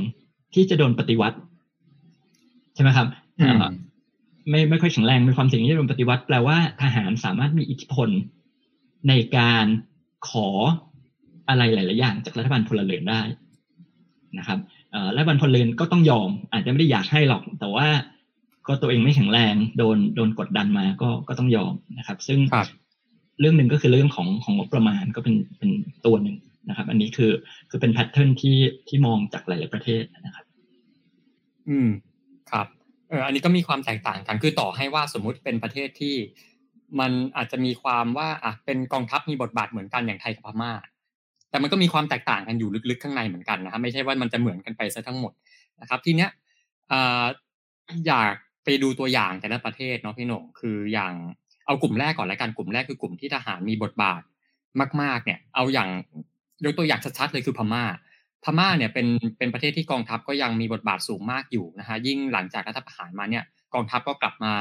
[0.54, 1.38] ที่จะโดนปฏิวัติ
[2.76, 3.08] ใช่ไหมครับ
[4.50, 8.10] ไม่ไม่ค่อยแข็งแรงมีความเสี่ยงที่จะโดนปฏิวัติแปลว่าทหารสามารถมีอิทธิพล
[9.10, 9.66] ในการ
[10.30, 10.48] ขอ
[11.50, 13.22] อะไรหลาย ๆ อย่าง จากรัฐบาลพลเรือนได้
[14.38, 14.60] นะครับ
[15.16, 17.88] รัฐบาลพลเรือนก็ต้องยอม อาจจะไม่ได้อยากให้หรอก แต่ว่า
[18.68, 22.40] ก็ตัวเองไม่แข็งแรงโดนโดนกดดันมาก็ก็ต้องยอมนะครับ ซึ่ง
[23.40, 25.72] เรื่องหนึ่งก็คือเรื่องของของงบประมาณก็เป็นเป็น
[26.08, 26.38] ตัวหนึ่ง
[26.70, 27.32] นะครับ อันนี้คือ
[27.70, 28.58] คือเป็นแพทเทิร์นที่
[28.88, 30.46] ที่มองจากหลาย ๆ ประเทศนะครับ
[31.70, 31.90] อืม
[32.52, 32.68] ครับ
[33.10, 36.16] เอออันนี้ก็มีความแตกต่างกันคือต่อให้ว่าสมมุติเป็นประเทศที่
[37.00, 40.72] มันอาจจะมีความว่าอะเป็นกองทัพมีบทบาทเหมือนกันอย่างไทยกับพม่า
[41.50, 45.34] แต่มันก็มีความแตกต่างกันอยู่ลึก ๆ ข้างในเหมือนกันนะครับไม่ใช่ว่ามันจะเหมือนกันไปซะทั้งหมด
[45.82, 46.30] นะครับ ทีเนี้ย
[48.08, 48.34] อยาก
[48.64, 51.14] ไปดูตัวอย่างแต่ละประเทศเนาะพี่หน่งคืออย่าง
[51.66, 54.22] เอากลุ่มแรกก่อนล้วกันกลุ่มแรกคือกลุ่มที่ทหารมีบทบาท
[55.02, 55.90] มาก ๆ เนี่ย เอาอย่าง
[56.66, 57.84] ยกตัวอย่างชัดๆเลยคือพม่า
[58.44, 63.44] พม่าเนี่ยเป็นเป็นประเทศที่กองทัพก็ยังมีบทบาทสูงมากอยู่นะฮะยิ่งหลังจากรัฐประหารมาเนี่ย
[63.74, 64.54] กองทัพก็กลับมา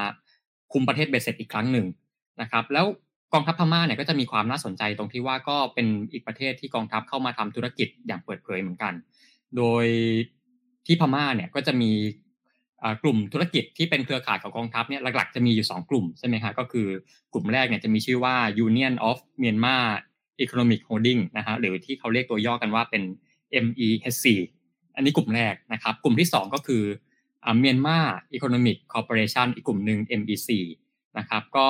[0.73, 1.87] คุมประเทศเบสเซ็ตอีกครั้งหนึ่ง
[2.41, 2.87] นะครับ แล้ว
[3.33, 8.93] กองทัพพม่าเนี่ยก็จะมีความน่าสนใจตรงที่ว่าก็เป็นอีกประเทศที่กองทัพเข้ามาทำธุรกิจอย่างเปิดเผยเหมือนกัน
[9.57, 9.87] โดย
[10.87, 11.93] ที่พม่าเนี่ยก็จะมี
[13.03, 16.89] กลุ่มธุรกิจที่เป็นเครือข่ายของกองทัพเนี่ยหลักๆจะมีอยู่ 2 กลุ่มใช่ไหมครับก็คือ
[17.33, 19.85] กลุ่มแรกเนี่ยจะมีชื่อว่า Union of Myanmar
[20.45, 23.03] Economic Holding นะฮะหรือที่เขาเรียกตัวย่อกันว่าเป็น
[23.65, 24.25] MEHC
[24.97, 26.83] อันนี้กลุ่มแรกนะครับ กลุ่มที่ 2 ก็คือ
[27.63, 30.49] Myanmar Economic Corporation อีกกลุ่มหนึ่ง MEC
[31.19, 31.69] นะครับ ก็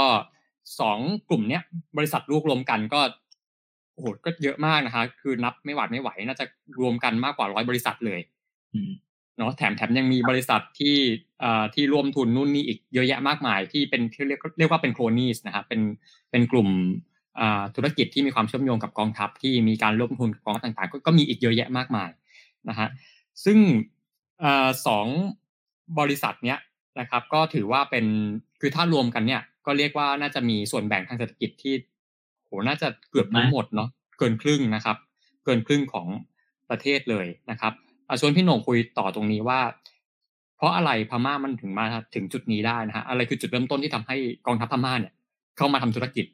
[0.80, 1.62] สองกลุ่มเนี้ย
[1.96, 3.00] บริษัทรวบรวมกันก็
[3.92, 6.44] โอ้โหก็เยอะมากนะคะคือนับไม่หวาดไม่ไหวน่าจะ
[6.80, 8.20] รวมกันมากกว่าร้อยบริษัทเลย
[9.38, 10.96] เนาะแถมแถมยังมีบริษัทที่
[11.42, 15.80] อ่าที่ร่วมทุนนู่นนี่อีกเยอะแยะมากมายที่เป็นที่เรียกเรียกว่าเป็นโครนีสนะครับเป็น
[16.30, 16.68] เป็นกลุ่ม
[17.07, 17.07] อ่า
[17.74, 22.10] ธุรกิจที่มีความเชื่อมโยงกับกองทัพที่มีการร่วมทุนกองต่างๆ ก็มีอีกเยอะแยะมากมาย
[22.68, 22.88] นะฮะ
[23.44, 23.58] ซึ่ง
[24.86, 25.06] สอง
[25.98, 26.58] บริษัทเนี้ย
[27.00, 28.06] นะครับ ก็ถือว่าเป็น
[28.60, 31.74] คือถ้ารวมกันเนี่ยก็เรียกว่าน่าจะมีส่วนแบ่งทางเศรษฐกิจที่
[32.44, 34.96] โหน่าจะเกือบทั้งหมดเนาะเกินครึ่งนะครับ
[35.44, 36.06] เกินครึ่งของ
[36.70, 37.72] ประเทศเลยนะครับ
[38.20, 39.60] ชวนพี่หน่งคุยต่อตรงนี้ว่า
[40.56, 45.12] เพราะอะไรพม่ามันถึงมาถึงจุดนี้ได้นะฮะอะไรคือจุดเริ่มต้นที่ทำให้กองทัพพม่าเนี่ย
[45.56, 46.26] เข้ามาทำธุรกิจ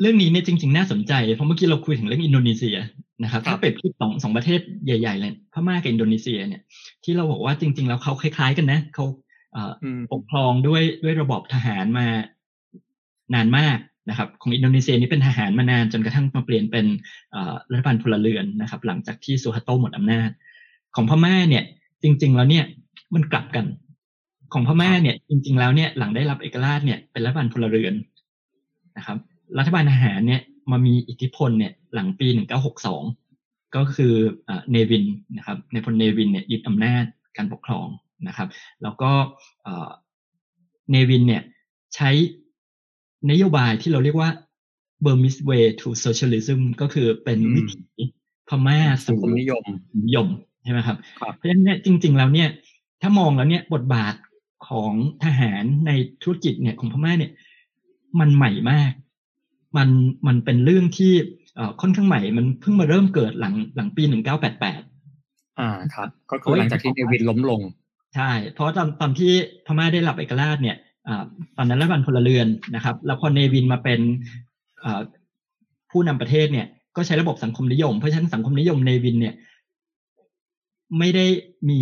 [0.00, 2.76] เรื่องนี้เนี่ยจริง ๆ น่าสนใจ เพราะเมื่อกี้เราคุยถึงเรื่องอินโดนีเซีย
[3.22, 6.62] นะครับ ถ้าเปรียบเทียบสองสองประเทศใหญ่ๆเลยพม่ากับอินโดนีเซียเนี่ย
[7.04, 9.06] ที่เราบอกว่าจริง ๆ แล้วเขาคล้าย ๆ กันนะเขา
[10.12, 12.06] ปกครองด้วยด้วยระบอบทหารมา
[13.34, 13.78] นานมาก
[14.10, 16.86] นะครับ ของอินโดนีเซียนี่เป็นทหารมานานจนกระทั่งมาเปลี่ยนเป็น
[17.70, 20.30] รัฐบาลพลเรือนนะครับ หลังจากที่ซูฮัตโตหมดอำนาจ
[20.96, 21.64] ของพม่าเนี่ย
[22.02, 22.64] จริง ๆ แล้วเนี่ย
[23.14, 23.64] มันกลับกัน
[24.52, 27.94] ของพม่าเนี่ย จริง ๆ แล้วเนี่ยหลังได้รับเอกราชเนี่ยเป็นรัฐบาลพลเรือน
[28.96, 29.18] นะครับ
[29.58, 32.26] รัฐบาลทหารเนี่ยมามีอิทธิพลเนี่ยหลังปี
[33.00, 34.14] 1962 ก็คือ
[34.70, 35.04] เนวิน
[35.36, 37.04] นะครับในพลเนวินเนี่ยยึดอำนาจ
[37.36, 37.86] การปกครอง
[38.28, 38.48] นะครับ
[38.82, 39.10] แล้วก็
[40.90, 41.42] เนวินเนี่ย
[41.94, 42.10] ใช้
[43.30, 44.30] นโยบายที่เราเรียกว่า
[45.04, 47.82] Burmese way to socialism ก็คือเป็นวิถี
[48.48, 49.64] พม่าสู่นิยม
[50.04, 50.28] นิยม
[50.64, 50.96] ใช่ไหมครับ
[51.34, 52.48] เพราะฉะนั้นเนี่ยจริง ๆ แล้วเนี่ย
[53.02, 54.14] ถ้ามองแล้วเนี่ยบทบาท
[54.68, 54.92] ของ
[55.24, 55.90] ทหารใน
[56.22, 57.32] ธุรกิจเนี่ยของพม่าเนี่ย
[58.20, 58.92] มันใหม่มาก
[59.76, 59.88] มัน
[60.26, 61.12] มันเป็นเรื่องที่
[61.80, 64.80] ค่อนข้างใหม่ มันเพิ่งมาเริ่มเกิดหลังหลังปีหนึ่งเก้าแปดแปด
[65.60, 67.60] อ่าครับ ก็คือหลังจากที่เนวินล้มลง
[68.16, 69.32] ใช่ เพราะตอนตอนที่
[69.66, 70.76] พม่าได้รับเอกราชเนี่ย
[71.08, 71.10] อ
[71.56, 74.00] ตอนนั้นรัฐบาลพลเรือนนะครับ แล้วพอเนวินมาเป็น
[75.90, 79.34] ผู้นำประเทศเนี่ย ก็ใช้ระบบสังคมนิยม เพราะฉะนั้นสังคมนิยมเนวินเนี่ย
[80.98, 81.26] ไม่ได้
[81.68, 81.80] มี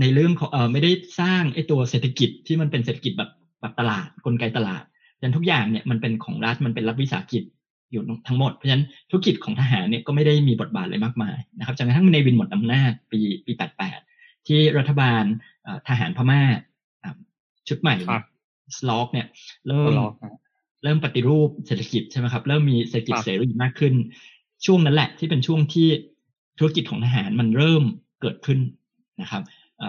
[0.00, 4.82] ในเรื่องของเออไม่ได้สร้างไอ้ตัวเศรษฐกิจที่มันเป็นเศรษฐกิจแบบแบบตลาดกลไกตลาด
[5.24, 7.44] ดังทุกอย่างเนี่ยมันเป็นของรัฐมันเป็นรัฐวิสาหกิจ
[7.92, 13.52] อยู่ทั้งหมด เพราะฉะนั้นธุรกิจของทหารเนี่ยก็ไม่ได้มีบทบาทอะไรมากมายนะครับจนกระทั่งในวินหมดอำนาจปีปี
[14.00, 15.24] 88 ที่รัฐบาล
[15.88, 16.40] ทหารพม่า
[17.68, 17.96] ชุดใหม่
[18.76, 19.26] สล็อกเนี่ย
[19.68, 19.92] เริ่ม
[20.82, 23.94] เริ่มปฏิรูปเศรษฐกิจใช่ไหมครับ เริ่มมีเศรษฐกิจเสรีมากขึ้น
[24.66, 25.88] ช่วงนั้นแหละที่เป็นช่วงที่
[26.58, 27.82] ธุรกิจของทหารมันเริ่ม
[28.20, 28.58] เกิดขึ้น
[29.22, 29.42] นะครับ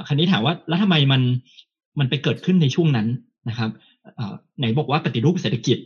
[0.07, 1.21] คราวนี้ถามว่าแล้วทำไมมัน
[1.99, 3.07] มันไปเกิดขึ้นในช่วงนั้น
[3.49, 3.71] นะครับ
[4.59, 5.77] ไหนบอกว่าปฏิรูปเศรษฐกิจ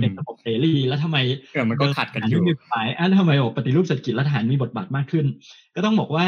[0.00, 1.18] เป็นระบบเสรีแล้วทำไม
[1.52, 2.40] เออมันก็ขัดกันอยู่
[2.72, 5.26] ฝ่ายอะแล้วทำไมบอกปฏิรูปเศรษฐกิจและทหารมีบทบาทมากขึ้น
[5.74, 6.26] ก็ต้องบอกว่า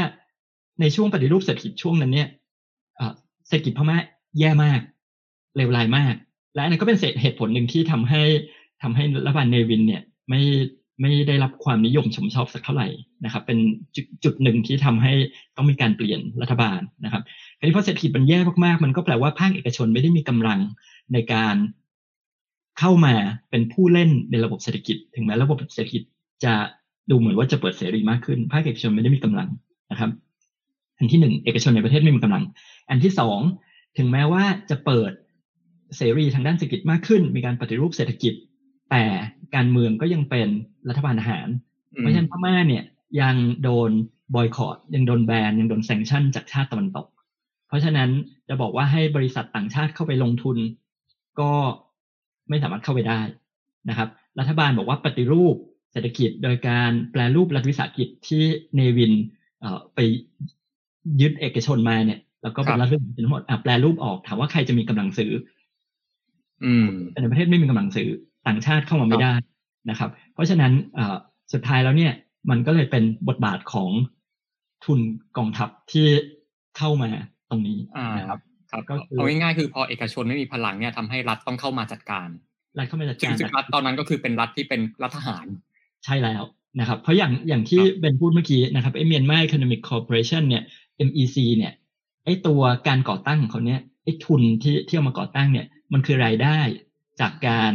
[0.80, 2.28] ในช่วงปฏิรูปเศรษฐกิจช่วงนั้นเนี่ย
[3.48, 3.98] เศรษฐกิจพม่า
[4.38, 4.80] แย่มาก
[5.56, 6.14] เลวร้ายมาก
[6.54, 8.22] และอันนั้นก็เป็นเหตุผลหนึ่งที่ทำให้
[8.82, 10.42] ทำให้รัฐบาลเนวินเนี่ยไม่
[11.00, 12.88] ไม่ได้รับความนิยมชมชอบสักเท่าไหร่
[13.24, 13.58] นะครับ เป็น
[13.96, 15.12] จุดจุดหนึ่งที่ทำให้
[15.56, 17.22] ต้องมีการเปลี่ยนรัฐบาลนะครับ
[17.60, 20.60] ทีนี้พอเศรษฐกิจมันแย่มากๆ มันก็แปลว่าภาคเอกชนไม่ได้มีกำลัง
[21.12, 21.56] ในการ
[22.78, 23.14] เข้ามา
[23.50, 26.02] เป็นผู้เล่นในระบบเศรษฐกิจ ถึงแม้ระบบเศรษฐกิจ
[26.44, 26.54] จะ
[27.10, 29.48] ดูเหมือนว่าจะเปิดเสรีมากขึ้น ภาคเอกชนไม่ได้มีกำลัง
[29.90, 30.10] นะครับ
[30.98, 32.44] อันที่หนึ่งเอกชนในประเทศไม่มีกำลัง
[32.90, 33.38] อันที่สอง
[33.98, 35.12] ถึงแม้ว่าจะเปิด
[35.96, 38.34] เสรีทางด้านเศรษฐกิจมากขึ้น มีการปฏิรูปเศรษฐกิจ
[38.90, 39.04] แต่
[39.54, 40.48] การเมืองก็ยังเป็น
[40.88, 41.46] รัฐบาลอาหาร
[41.98, 42.84] เพราะฉะนั้นพม่าเนี่ย
[43.20, 43.90] ยังโดน
[44.34, 47.06] บอยคอรดยังโดนแบนยังโดนแซงชั่นจากชาติตะวันตก
[47.70, 48.10] เพราะฉะนั้น
[48.48, 50.56] จะบอกว่าให้บริษัทต่างชาติเข้าไปลงทุน
[51.40, 51.52] ก็
[52.48, 53.20] ไม่สามารถเข้าไปได้
[53.88, 55.56] นะครับ รัฐบาลบอกว่าปฏิรูป
[55.92, 58.42] เศรษฐกิจโดยการแปลรูปรัฐวิสาหกิจที่
[58.74, 59.12] เนวิน
[59.94, 59.98] ไป
[61.20, 65.32] ยึดเอกชนมาเนี่ย แล้วก็เป็นรัฐวิสาหกิจทั้งหมดแปลรูปออกถามว่าใครจะมีกำลังซื้อ
[66.64, 66.88] อืม
[67.20, 68.08] ในประเทศไม่มีกำลังซื้อ
[68.46, 69.34] ต่างชาติเข้ามาไม่ได้
[69.90, 70.72] นะครับ เพราะฉะนั้น
[71.52, 72.12] สุดท้ายแล้วเนี่ย
[72.50, 73.90] มันก็เลยเป็นบทบาทของ
[74.84, 75.00] ทุน
[75.36, 76.06] กองทัพที่
[76.78, 77.10] เข้ามา
[77.50, 77.78] ตรงนี้
[78.18, 78.38] นะครับ
[78.70, 82.28] ครับก็เอาง่ายๆคือพอเอกชนไม่มีพลังเนี่ยทำให้รัฐต้องเข้ามาจัดการ
[82.78, 85.46] รัฐเข้ามาจัดการซึ่งรัฐตอนนั้นก็คือเป็นรัฐที่เป็นรัฐทหาร
[86.04, 86.42] ใช่แล้ว
[86.80, 90.62] นะครับ เพราะอย่างอย่างที่เบนพูดเมื่อกี้นะครับไอเมียนมาอีโคโนมิกคอร์ปอเรชันเนี่ย
[91.08, 91.72] MEC เนี่ย
[92.24, 96.58] ไอตัวการก่อตั้งของเขาเนี่ยไอทุนที่ที่เอามาก่อตั้งเนี่ยมันคือรายได้
[97.20, 97.72] จากการ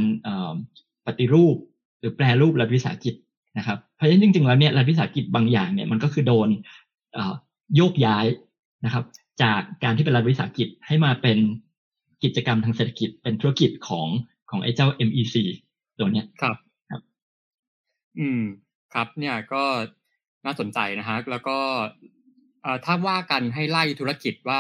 [1.06, 1.56] ปฏิรูป
[2.00, 3.16] หรือแปลรูปรัฐวิสาหกิจ
[3.58, 6.50] นะครับ เพราะฉะนั้นจริงๆแล้วเนี่ยรัฐวิสาหกิจบางอย่างเนี่ยมันก็คือโดน
[7.76, 8.26] โยกย้าย
[8.86, 9.04] นะครับ
[9.42, 11.38] จากการที่เป็นรัฐวิสาหกิจให้มาเป็น
[12.24, 14.08] กิจกรรมทางเศรษฐกิจเป็นธุรกิจของ
[14.50, 15.36] ของไอ้เจ้า MEC
[15.98, 16.56] ตัวเนี้ยครับ
[16.90, 17.02] ครับ
[18.20, 18.42] อืม
[18.94, 19.64] ครับเนี่ยก็
[20.46, 21.58] น่าสนใจนะฮะแล้วก็
[22.86, 24.60] ถ้าว่ากันให้ไล่ธุรกิจว่า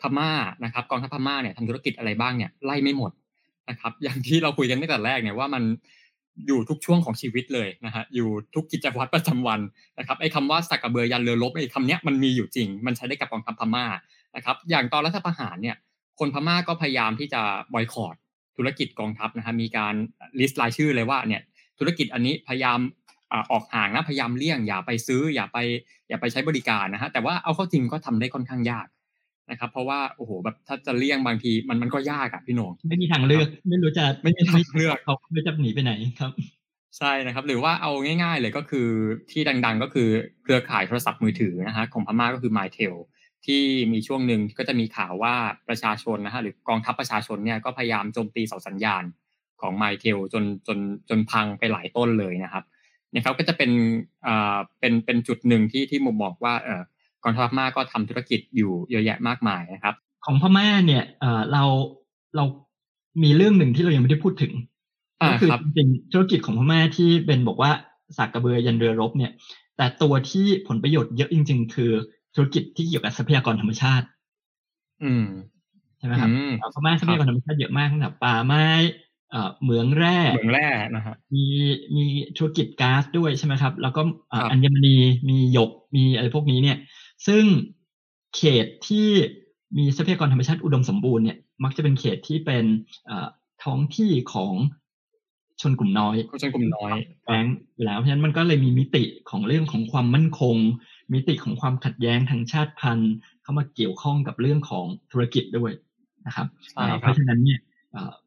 [0.00, 0.30] พม่า
[0.64, 3.12] นะครับกองทัพพม่าเนี่ยทำธุรกิจอะไรบ้างเนี่ยไล่ไม่หมด
[3.70, 5.62] นะครับ อย่างที่เราคุยกันตั้งแต่แรกเนี่ยว่ามัน
[6.46, 9.60] อยู่ทุกช่วงของชีวิตเลยนะฮะอยู่ทุกกิจวัตรประจำวัน
[9.98, 13.86] นะครับไอ้คำว่าสักกระเบือยันเรือลบไอ้คำเนี้ยมันมีอยู่จริง มันใช้ได้กับกองทัพพม่า
[14.36, 15.76] นะครับอย่างตอนรัฐประหารเนี่ย
[16.18, 17.40] คนพม่าก็พยายามที่จะ
[17.74, 18.14] บอยคอรด
[18.56, 19.94] ธุรกิจกองทัพนะฮะมีการ
[20.40, 21.42] ลิสต์รายชื่อเลยว่าเนี่ย
[21.78, 22.78] ธุรกิจอันนี้พยายาม
[23.52, 25.58] ออกห่างนะพยายามเลี่ยงอย่าไปซื้ออย่าไป
[26.08, 28.86] อย่าไปใช้บริการนะฮะแต่ว่าเอาเข้าจริงก็ทำได้ค่อนข้างยาก
[29.50, 36.32] นะครับ เพราะว่าโอ้โหแบบถ้าจะเลี่ยงบางทีมันมันก็ยากอะพี่หนงไม่มีทางเลือก ไม่รู้จะไม่มีทางเลือกเขาไม่จะหนีไปไหนครับ
[36.98, 37.90] ใช่นะครับ หรือว่าเอา
[38.22, 38.88] ง่าย ๆ เลยก็คือ
[39.30, 40.08] ที่ดังๆก็คือ
[40.42, 42.94] เครือข่ายโทรศัพท์มือถือนะฮะของพม่าก็คือ MyTel
[43.46, 45.34] ที่มีช่วงหนึ่งก็จะมีข่าวว่า
[45.68, 49.04] ประชาชนนะฮะหรือกองทัพประชาชนเนี่ยก็พยายามโจมตีเสาสัญญาณ
[49.60, 52.64] ของ MyTel จนจนจนพังไปหลายต้นเลยนะครับ
[53.14, 53.70] นะครับก็จะเป็น
[54.26, 56.82] อ่าเป็นเป็นจุดหนึ่งที่ที่มุมบอกว่าเออ
[57.24, 61.64] กองทัพพม่าก็ทำธุรกิจอยู่เยอะแยะมากมายนะครับ ของพม่าเนี่ยเออเรา
[62.36, 62.44] เรา
[63.22, 64.52] มีเรื่องหนึ่งที่เรายังไม่ได้พูดถึง
[65.28, 67.70] ก็คือจริงธุรกิจของพม่าที่เบนบอกว่า
[68.16, 69.32] สักกระเบือยันเรือรบเนี่ย
[69.76, 71.92] แต่ตัวที่ผลประโยชน์เยอะจริง ๆ คือ
[72.34, 74.06] ธุรกิจที่เกี่ยวกับทรัพยากรธรรมชาติ
[75.04, 75.26] อืม
[75.98, 76.30] ใช่ไหมครับ
[76.74, 78.66] พม่าทรัพยากรธรรมชาติเยอะมากตั้งแต่ป่าไม้
[79.62, 81.44] เหมืองแร่เหมืองแร่นะฮะมี
[81.96, 82.04] มี
[82.36, 84.02] ธุรกิจก๊าซด้วยใช่ไหมครับ แล้วก็
[84.50, 84.96] อัญมณี
[85.28, 86.76] มีหยกมีอะไรพวกนี้เนี่ย
[87.26, 87.44] ซึ่ง
[88.36, 89.08] เขตที่
[89.78, 92.64] มีทรัพยากรธรรมชาติอุดมสมบูรณ์เนี่ยมักจะเป็นเขตที่เป็น
[93.64, 94.54] ท้องที่ของ
[95.60, 100.56] ชนกลุ่มน้อยชนกลุ่มน้อยแฝงอยู่แล้วเพราะฉะนั้นมันก็เลยมีมิติของเรื่องของความมั่นคง
[101.14, 105.72] มิติของความขัดแย้งทางชาติพันธุ์ เข้ามาเกี่ยวข้องกับเรื่องของธุรกิจด้วย
[106.26, 106.46] นะครับ
[107.00, 107.60] เพราะฉะนั้นเนี่ย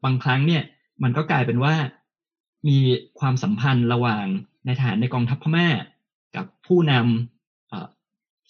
[0.04, 0.62] บางครั้งเนี่ย
[1.02, 1.74] มันก็กลายเป็นว่า
[2.68, 2.78] มี
[3.20, 4.24] ความสัมพันธ์ระหว่าง
[4.66, 5.68] ในทหารในกองทัพพม่า
[6.36, 7.33] กับผู้นำ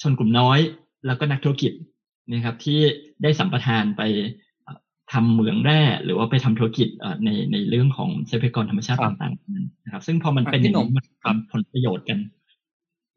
[0.05, 0.59] ชนกลุ่มน้อย
[1.07, 1.73] แล้วก็นักธุรกิจ
[2.33, 2.79] นะครับที่
[3.23, 4.03] ได้สัมปทานไป
[5.13, 6.89] ทำเหมืองแร่หรือว่าไปทำธุรกิจ
[7.25, 12.19] ในในเรื่องของทรัพยากรธรรมชาติต่างๆนะครับ ซึ่งพอมันเป็นอย่างนี้มันทำผลประโยชน์กัน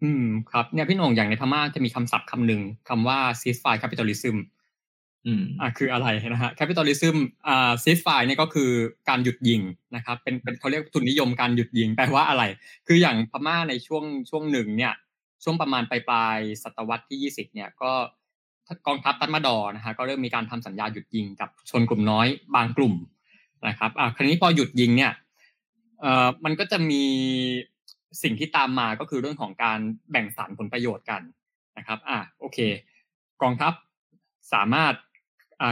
[0.04, 4.36] อืมครับเนี่ยพี่หน่งอย่างในพม่าจะมีคำศัพท์คำหนึ่งคำว่า ceasefire capitalism
[5.26, 7.16] อืมอ่าคืออะไรนะฮะ capitalism
[7.48, 8.70] อ่า ceasefire เนี่ยก็คือ
[9.10, 9.62] การหยุดยิง
[9.96, 12.44] นะครับ เป็นเป็นเขาเรียกทุนนิยมการหยุดยิงแปลว่าอะไร
[12.88, 14.94] คืออย่างพม่าในช่วงช่วงหนึ่งเนี่ย
[15.44, 17.92] ช่วงประมาณปลายปลายศตวรรษที่ยี่สิบเนี่ยก็
[18.88, 22.94] กองทัพตันมาดอนะฮะก็เริ่มมีการทำสัญญาหยุดยิงกับชนกลุ่มน้อยบางกลุ่ม
[23.68, 25.12] นะครับอ่าคราวนี้พอหยุดยิงเนี่ย
[26.02, 27.04] เอ่อมันก็จะมี
[28.24, 29.80] สิ่งที่ตามมาก็คือเรื่องของการ
[30.12, 31.22] แบ่งสรรผลประโยชน์กัน
[31.78, 32.58] นะครับอ่าโอเค
[33.42, 33.74] กองทัพ
[34.54, 34.94] สามารถ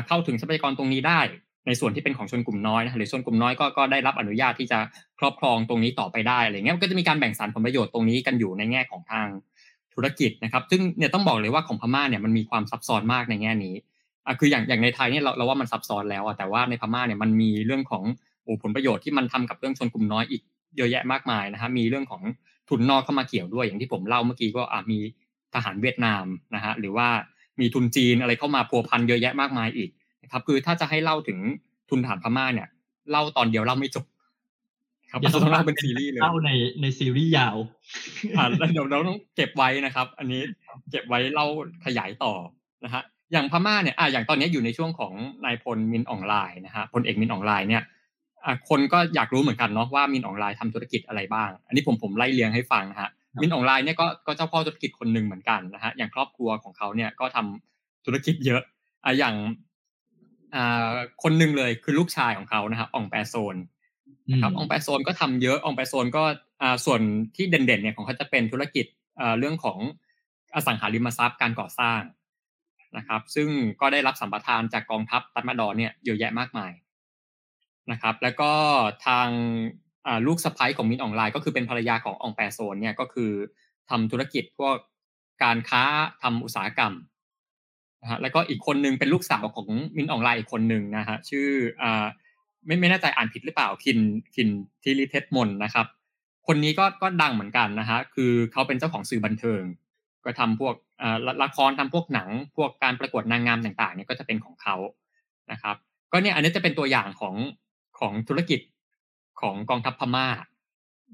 [0.08, 1.21] เข้าถึงทรัพยากรตรงนี้ได้
[1.67, 4.80] ในส่วนที่เป็นของชนกลุ่มน้อยนะหรือชนกลุ่มน้อยก็ก็ได้รับอนุญาตที่จะ
[5.19, 9.28] ครอบครองตรงนี้ต่อไปได้อะไรเงี้ยก็จะมีการแบ่งสรรผลประโยชน์ตรงนี้กันอยู่ในแง่ของทาง
[9.95, 13.75] ธุรกิจนะครับ ซึ่งเนี่ยต้องบอกเลยว่าของพม่าเนี่ยมันมีความซับซ้อนมากในแง่นี้
[14.25, 18.03] อะคืออย่างอย่างในไทยเนี่ยเราเราว่ามันซับซ้อนแล้วอะแต่ว่าในพม่าเนี่ยมันมีเรื่องของ
[18.43, 20.41] โอ้ผลประโยชน์ที่มันทำกับเรื่องชนกลุ่มน้อยอีก
[20.77, 22.21] เยอะแยะมากมายนะฮะมีเรื่องของ
[22.69, 24.99] ทุนนอกเข้ามาเกี่ยวด้วยอย่างที่ผมเล่าเมื่อกี้ก็อะมี
[25.53, 27.08] ทหารเวียดนามนะฮะหรือว่า
[27.60, 29.89] มีทุนจีนอะไรเข้ามาพัวพันเยอะแยะมากมายอีก
[30.23, 31.39] นะครับคือถ้าจะให้เล่าถึง
[31.89, 32.67] ทุนฐานพม่าเนี่ย
[33.12, 34.05] เล่าตอนเดียวเล่าไม่จบ
[35.15, 36.51] ครับเราต้องเล่าเป็นซีรีส์เลยเล่าใน
[36.82, 37.58] ในซีรีส์ยาว
[38.38, 40.41] อ่าแล้วเดี๋ยวเราต้องเก็บไว้นะครับ อันนี้
[40.91, 41.47] เก็บไว้เล่า
[41.86, 42.34] ขยายต่อ
[42.86, 45.13] นะฮะอย่างพม่าเนี่ยอ่าอย่างตอนนี้อยู่ในช่วงของ
[45.45, 47.84] นายพลมินออนไลน์นะฮะพลเอกมินออนไลน์เนี่ย
[48.45, 53.10] อ่าคนก็อยากรู้เหมือนกันเนาะว่ามินออนไลน์ทำธุรกิจอะไรบ้าง อันนี้ผมผมไล่เรียงให้ฟังนะฮะ
[53.41, 58.62] มินออนไลน์เนี่ยก็ก็เจ้าพ่อธุรกิจคนหนึ่งเหมือนกันนะฮะอย่างครอบครัวของเขาเนี่ยก็ทำธุรกิจเยอะ
[59.04, 59.36] อ่าอย่าง
[60.56, 60.88] อ่า
[61.23, 63.56] คนหนึ่งเลยคือลูกชายของเขานะครับองแปโซน
[64.31, 66.23] นะครับองแปโซนก็ทำเยอะองแปโซนก็
[66.61, 67.01] อ่าส่วน
[67.35, 68.85] ที่เด่นๆเนี่ยของเขาจะเป็นธุรกิจ
[69.19, 69.77] อ่าเรื่องของ
[70.55, 72.01] อสังหาริมทรัพย์การก่อสร้าง
[72.97, 73.47] นะครับ ซึ่ง
[73.81, 76.71] ก็ได้รับสัมปทานจากกองทัพตัดมาดอนเนี่ยเยอะแยะมากมาย
[77.91, 78.51] นะครับ แล้วก็
[79.07, 79.29] ทาง
[80.27, 83.31] ลูกสะพ้ายของมินออนไลน์ก็คือเป็นภรรยาขององแปโซนเนี่ยก็คือ
[83.89, 84.75] ทำธุรกิจพวก
[85.43, 85.83] การค้า
[86.23, 86.93] ทำอุตสาหกรรม
[88.01, 91.47] นะฮะแล้วก็อีกคนนึงเป็นลูกสาวของมินออนไลน์อีกคนหนึ่งนะฮะชื่อ
[91.81, 92.05] อ่า
[92.65, 93.97] ไม่ไม่แน่ใจอ่านผิดหรือเปล่าคิน
[94.36, 94.47] คิน
[94.84, 95.86] ทิริเต็ตมนนะครับ
[96.47, 99.62] คนนี้ก็ก็ดังเหมือนกันนะฮะคือเขาเป็นเจ้าของสื่อบันเทิง
[100.25, 100.73] ก็ทำพวก
[101.43, 104.75] ละครทำพวกหนัง พวกการประกวดนางงามต่างๆเนี่ยก็จะเป็นของเขา
[105.51, 105.75] นะครับ
[106.12, 107.36] ก็เนี่ยอันนี้จะเป็นตัวอย่างของ
[107.99, 108.60] ของธุรกิจ
[109.41, 110.28] ของกองทัพพม่า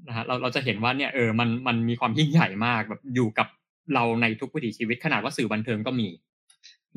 [0.06, 3.48] นะฮะเราเราจะเห็นว่าเนี่ยเออมันมันมีความยิ่งใหญ่มากแบบอยู่กับ
[3.94, 6.08] เราในทุกวิถีชีวิตขนาดว่าสื่อบันเทิงก็มี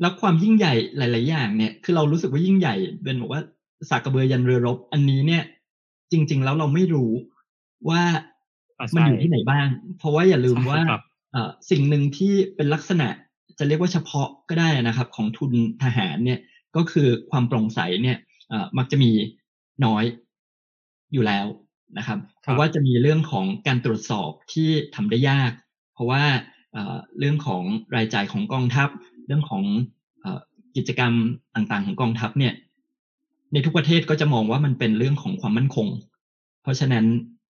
[0.00, 3.42] แล้วความยิ่งใหญ่หลาย ๆ อย่างเนี่ยคือเรารู้สึกว่ายิ่งใหญ่เป็นบอกว่า
[3.90, 5.42] สากกระเบือยันเรือรบ อันนี้เนี่ย
[6.12, 7.12] จริง ๆ แล้วเราไม่รู้
[7.88, 8.02] ว่า
[8.96, 9.66] มันอยู่ที่ไหนบ้าง
[9.98, 10.80] เพราะว่าอย่าลืมว่า
[11.70, 13.08] สิ่งหนึ่งที่เป็นลักษณะ
[13.58, 16.40] จะเรียกว่าเฉพาะก็ได้นะครับ ของทุนทหารเนี่ย
[16.76, 18.18] ก็คือความโปร่งใสเนี่ย
[18.78, 19.10] มักจะมี
[19.84, 20.04] น้อย
[21.12, 21.46] อยู่แล้ว
[21.98, 25.52] นะครับ เพราะว่าจะมีเรื่องของการตรวจสอบที่ทำได้ยาก
[25.94, 26.24] เพราะว่า
[27.18, 27.62] เรื่องของ
[27.96, 28.88] รายจ่ายของกองทัพ
[29.26, 29.64] เรื่องของ
[30.76, 31.12] กิจกรรม
[31.54, 32.54] ต่างๆ ของกองทัพเนี่ย
[33.52, 35.88] ในทุกประเทศก็จะมองว่ามันเป็นเรื่องของความมั่นคง
[36.62, 37.04] เพราะฉะนั้น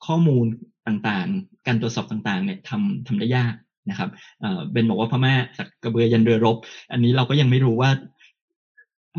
[0.07, 0.47] ข้อมูล
[0.87, 3.55] ต่างๆ การตรวจสอบต่างๆเนี่ยทำทำได้ยาก
[3.91, 4.11] นะครับ
[4.71, 6.57] เบนบอกว่าพม่าสักกระเบือยันเรือรบ
[6.93, 7.91] อันนี้เราก็ยังไม่รู้ว่า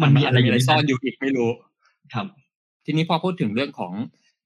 [0.01, 1.49] มันมีอะไรอยู่ซ่อนอยู่อีกไม่รู้
[2.13, 2.27] ครับ
[2.85, 3.93] ทีนี้พอพูดถึงเรื่องของ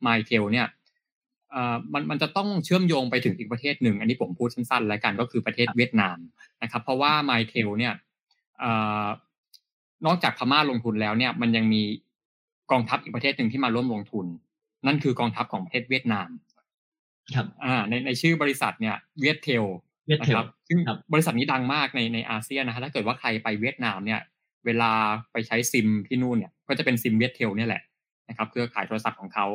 [0.01, 0.67] ไมเทลเนี่ย
[1.93, 6.17] มันมันจะต้องเชื่อมโยงไปถึงอีกประเทศหนึ่ง อันนี้ผมพูดสั้นๆ แล้วกันก็คือประเทศเวียดนาม
[6.63, 7.93] นะครับ เพราะว่าไมเทลเนี่ย
[10.05, 11.81] นอกจากพม่าลงทุนแล้วเนี่ย มันยังมี
[12.71, 14.25] กองทัพอีกประเทศหนึ่งที่มาร่วมลงทุน
[14.87, 16.29] นั่นคือกองทัพของประเทศเวียดนาม
[17.35, 19.65] ครับ อ่า ในในชื่อบริษัทเนี่ยเวียดเทล
[20.21, 20.79] นะครับซึ่ง
[21.13, 24.19] บริษัทนี้ดังมากในในอาเซียนนะฮะถ้าเกิดว่าใครไปเวียดนามเนี่ย
[24.65, 24.91] เวลา
[25.31, 27.81] ไปใช้ซิมที่นู่นเนี่ย ก็จะเป็นซิม Viettel เนี่ยแหละ
[28.29, 29.47] นะครับเครือข่ายโทรศัพท์ของเขา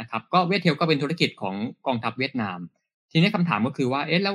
[0.00, 1.54] นะครับ ก็ Viettel ก็เป็นธุรกิจของ
[1.86, 2.58] กองทัพเวียดนาม
[3.10, 4.34] ทีนี้คำถามก็คือว่าเอ๊ะแล้ว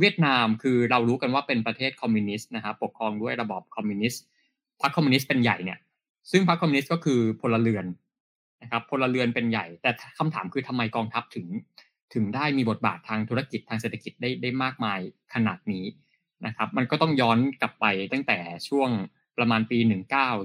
[0.00, 4.22] เวียดนามคือเรารู้กันว่าเป็นประเทศคอมมิวนิสต์นะครับปกครองด้วยระบอบคอมมิวนิสต์
[4.80, 5.78] พรรคคอมมิวนิสต์เป็นใหญ่เนี่ย
[6.30, 7.86] ซึ่งพรรคคอมมิวนิสต์ก็คือพลเรือน
[8.62, 11.46] นะครับพลเรือนเป็นใหญ่ แต่คำถามคือทำไมกองทัพถึง
[12.14, 15.00] ถึงได้มีบทบาททางธุรกิจทางเศรษฐกิจได้ได้มากมาย
[15.34, 15.84] ขนาดนี้
[16.46, 18.38] นะครับ มันก็ต้องย้อนกลับไปตั้งแต่
[18.68, 18.90] ช่วง
[19.38, 19.78] ประมาณปี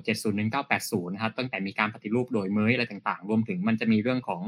[0.03, 4.43] 1970 1980 นะครับตั้งแต่มีการปฏิรูปโดยเมยอะไรต่างๆ รวมถึงมันจะมีเรื่องของ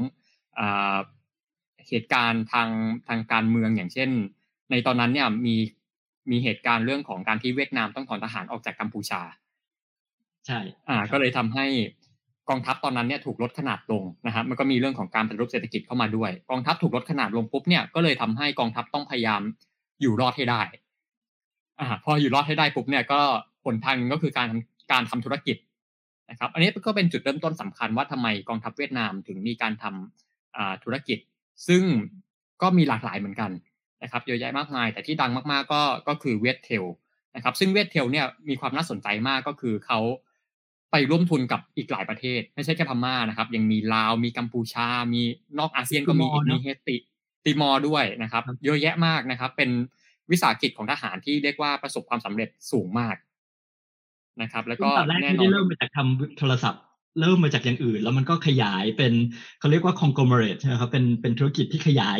[1.88, 2.68] เหตุการณ์ทาง
[3.08, 4.10] ทางการเมืองอย่างเช่น
[4.70, 5.56] ในตอนนั้นเนี่ยมี
[6.30, 9.22] มีเหตุการณ์เรื่องของการที่เวียดนามต้องถอนทหารออกจากกัมพูชา
[10.46, 11.66] ใช่ อ่า ก็เลยทำให้
[12.48, 19.42] กองทัพตอนนั้นเนี่ยถูกลดขนาดลงนะครับ มันก็มีเรื่องของการปฏิรูปเศรษฐกิจเข้ามาด้วย กองทัพถูกลดขนาดลงปุ๊บเนี่ย ก็เลยทำให้กองทัพต้องพยายาม
[20.00, 20.62] อยู่รอดให้ได้
[21.80, 23.20] อ่า พออยู่รอดให้ได้ปุ๊บเนี่ย ก็
[23.64, 24.50] หนทางก็คือการ
[24.92, 25.56] การทำธุรกิจ
[26.30, 31.18] นะครับ อันนี้ก็เป็นจุดเริ่มต้นสำคัญว่าทำไมกองทัพเวียดนามถึงมีการทำธุรกิจ
[31.68, 31.82] ซึ่ง
[32.62, 33.50] ก็มีหลากหลายเหมือนกัน
[34.02, 36.84] นะครับ เยอะแยะมากมาย แต่ที่ดังมากๆก็ก็คือ Viettel
[37.36, 39.98] นะครับ ซึ่ง Viettel เนี่ยมีความน่าสนใจมากก็คือเขา
[40.92, 45.22] ไปร่วมทุนกับอีกหลายประเทศ ไม่ใช่แค่พม่านะครับ ยังมีลาวมีกัมพูชา มี
[45.58, 46.96] นอกอาเซียนก็มีอีกมีเฮติ
[47.44, 49.70] ติมอร์ด้วยนะครับ เยอะแยะมากนะครับ เป็น
[50.30, 53.16] วิสาหกิจของทหารที่เรียกว่าประสบความสำเร็จสูงมาก
[54.42, 56.82] นะครับ แล้วก็แน่นอนไม่ได้เริ่มมาจากทำโทรศัพท์
[57.20, 59.12] เริ่มมาจากอย่างอื่น แล้วมันก็ขยายเป็น
[59.58, 62.18] เขาเรียกว่า conglomerate ใช่ไหมครับเป็นเป็นธุรกิจที่ขยาย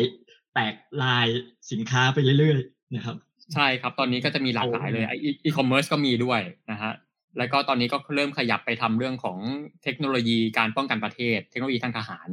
[0.53, 1.27] แตกลาย
[1.71, 3.15] สินค้าไปเรื่อยๆนะครับ
[3.53, 6.91] ใช่ครับ ตอนนี้ก็จะมีหลากหลายเลยอีคอมเมิร์ซก็มีด้วยนะฮะ
[7.37, 9.37] แล้วก็ตอนนี้ก็เริ่มขยับไปทำเรื่องของ
[9.83, 12.27] เทคโนโลยีการป้องกันประเทศ เทคโนโลยีทางทหาร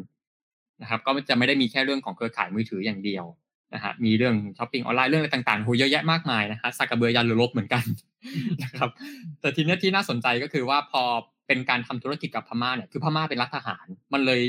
[0.83, 3.25] นะครับ ก็จะไม่ได้มีแค่เรื่องของเครือข่ายมือถืออย่างเดียว
[3.75, 7.85] นะฮะมีเรื่องช้อปปิ้งออนไลน์เรื่องอะไรต่างๆโหเยอะแยะมากมายนะฮะสักกระเบือยันหรือลบเหมือนกัน
[8.63, 8.91] นะครับ
[9.41, 11.03] แต่ทีนี้ที่น่าสนใจก็คือว่าพอ
[11.47, 14.41] เป็นการทำธุรกิจกับพม่าเนี่ยคือพม่าเป็นรัฐทหาร มันเลย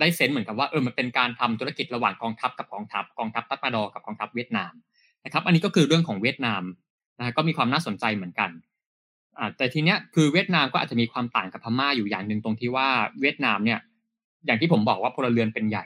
[0.00, 4.72] ได้เซนเหมือนกับว่าเออมันเป็นการทำธุรกิจระหว่างกองทัพกับกองทัพกองทัพตัตมาดอกับกองทัพเวียดนาม
[5.24, 6.62] นะครับ อันนี้ก็คือเรื่องของเวียดนาม
[7.18, 8.50] นะก็มีความน่าสนใจเหมือนกัน
[9.56, 12.88] แต่ทีเนี้ยคือเวียดนามก็อาจจะมีความต่างกับพม่าอยู่อย่างหนึ่งตรงที่ว่า
[13.20, 13.80] เวียดนามเนี่ย
[14.46, 15.84] อย่างที่ผมบอกว่าพลเรือนเป็นใหญ่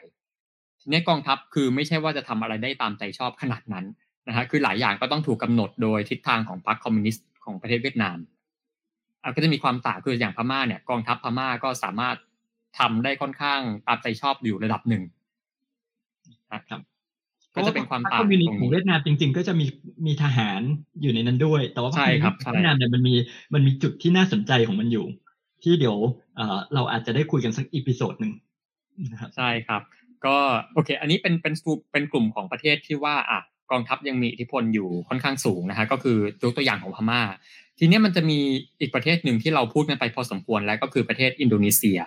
[0.80, 3.84] ทีนี้กองทัพคือไม่ใช่ว่าจะทำอะไรได้ตามใจชอบขนาดนั้น
[4.28, 8.16] นะฮะคือหลายอย่างก็ต้องถูกกาหนดโดยทิศทางของพรรคคอมมิวนิสต์ของประเทศเวียดนาม
[9.22, 12.16] อ่าก็จะมีความต่างคืออย่างพม่าเนี่ยกองทัพพม่าก็สามารถ
[12.78, 15.02] ทำได้ค่อนข้างตามใจชอบอยู่ระดับหนึ่ง
[16.54, 16.80] นะครับ
[17.54, 19.66] ก็จะเป็นความต่างตรงนี้ของเวียดนามจริง ๆ ก็จะมี
[20.06, 20.60] มีทหาร
[21.02, 23.14] อยู่ในนั้นด้วย แต่ว่าพรรคเวียดนามเนี่ยมันมี
[23.54, 25.06] มันมีจุดที่น่าสนใจของมันอยู่
[25.62, 25.96] ที่เดี๋ยว
[26.74, 28.32] เราอาจจะได้คุยกันสัก episode หนึ่ง
[29.36, 29.82] ใช่ครับ
[30.26, 30.36] ก็
[30.74, 31.54] โอเค อันนี้เป็นเป็น
[31.92, 37.22] เป็นกลุ่มของประเทศที่ว่าอะกองทัพยังมีอิทธิพลอยู่ค่อนข้างสูงนะฮะก็คือยกตัวอย่างของพม่า
[37.78, 38.38] ทีนี้มันจะมี
[38.80, 41.98] อีกประเทศหนึ่งที่เราพูดกันไปพอสมควรแล้วก็คือประเทศอินโดนีเซีย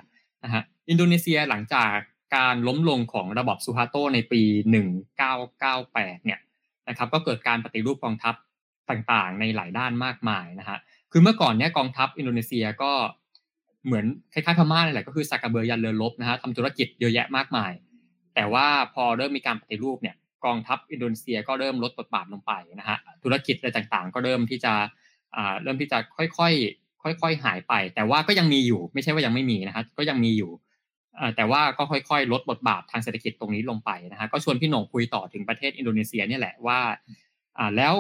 [0.44, 1.96] นะฮะอินโดนีเซียหลังจาก
[2.36, 4.42] การล้มลงของระบอบซูฮาโตในปี
[5.34, 6.40] 1998 เนี่ย
[6.90, 8.36] นะครับก็เกิดการปฏิรูปกองทัพ
[8.90, 10.78] ต่างๆ ในหลายด้านมากมายนะฮะ
[11.12, 12.92] คือเมื่อก่อนเนี่ยกองทัพอินโดนีเซียก็
[13.86, 17.72] เหมือนคล้ายๆพม่าเลยแหละก็คือสักเบือยันเรือรบนะฮะทำธุรกิจเยอะแยะมากมาย
[18.36, 20.16] แต่ว่าพอเริ่มมีการปฏิรูปเนี่ย
[20.46, 24.74] กองทัพอินโดนีเซียก็เริ่มลดบทบาทลงไปนะฮะธุรกิจอะไรต่างๆ ก็เริ่มที่จะ
[25.36, 30.52] อ่าเริ่มที่จะค่อยๆค่อยๆหายไป แต่ว่าก็ยังมีอยู่ ไม่ใช่ว่ายังไม่มีนะฮะก็ยังมีอยู่
[31.36, 36.80] แต่ว่าก็ค่อยๆ ลดบทบาททางเศรษฐกิจตรงนี้ลงไปนะฮะก็ชวนพี่หนงคุยต่อถึงประเทศอินโดนีเซียเนี่ยแหละว่า
[37.58, 37.94] อ่าแล้ว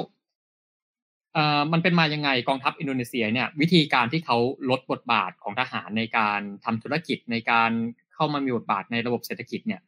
[1.37, 4.37] อ่ามันเป็นมายังไงกองทัพอินโดนีเซียเนี่ยวิธีการที่เขา
[4.69, 7.71] ลดบทบาทของทหารในการทำธุรกิจในการ
[8.15, 9.81] เข้ามามีบทบาทในระบบเศรษฐกิจเนี่ย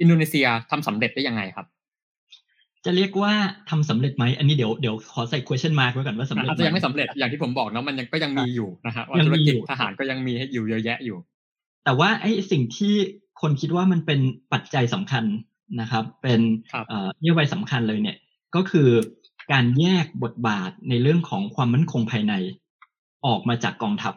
[0.00, 1.66] อินโดนีเซียทำสำเร็จได้ยังไงครับ
[2.84, 3.32] จะเรียกว่า
[3.70, 11.18] ทำสำเร็จไหมอันนี้เดี๋ยวเดี๋ยวขอใส่ question mark ไว้ก่อนว่าสำเร็จอาจจะยังไม่สำเร็จอย่างที่ผมบอกเนาะมันยังก็ยังมีอยู่นะฮะว่าธุรกิจทหารก็ยังมีให้อยู่เยอะแยะอยู่
[11.84, 12.94] แต่ว่าไอ้สิ่งที่
[13.40, 14.20] คนคิดว่ามันเป็น
[14.52, 15.24] ปัจจัยสำคัญ
[15.80, 16.40] นะครับ เป็น
[17.20, 18.16] นโยบายสำคัญเลยเนี่ย
[18.54, 18.88] ก็คือ
[19.52, 22.34] การแยกบทบาทในเรื่องของความมั่นคงภายใน
[23.26, 24.14] ออกมาจากกองทัพ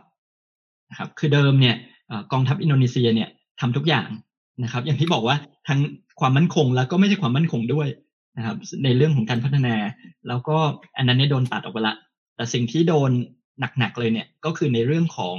[0.89, 1.75] นะครับ คือเดิมเนี่ย
[2.31, 4.07] กองทัพอินโดนีเซียเนี่ยทำทุกอย่าง
[4.63, 5.35] นะครับ อย่างที่บอกว่า
[5.67, 5.79] ทั้ง
[6.19, 7.87] ความมั่นคงแล้วก็ไม่ใช่ความมั่นคงด้วย
[8.37, 9.75] นะครับ ในเรื่องของการพัฒนา
[10.27, 10.57] แล้วก็
[10.97, 11.95] อันนั้นเนี่ยโดนตัดออกไปละ
[12.35, 13.11] แต่สิ่งที่โดน
[13.79, 15.35] หนักๆเลยเนี่ยก็คือในเรื่องของ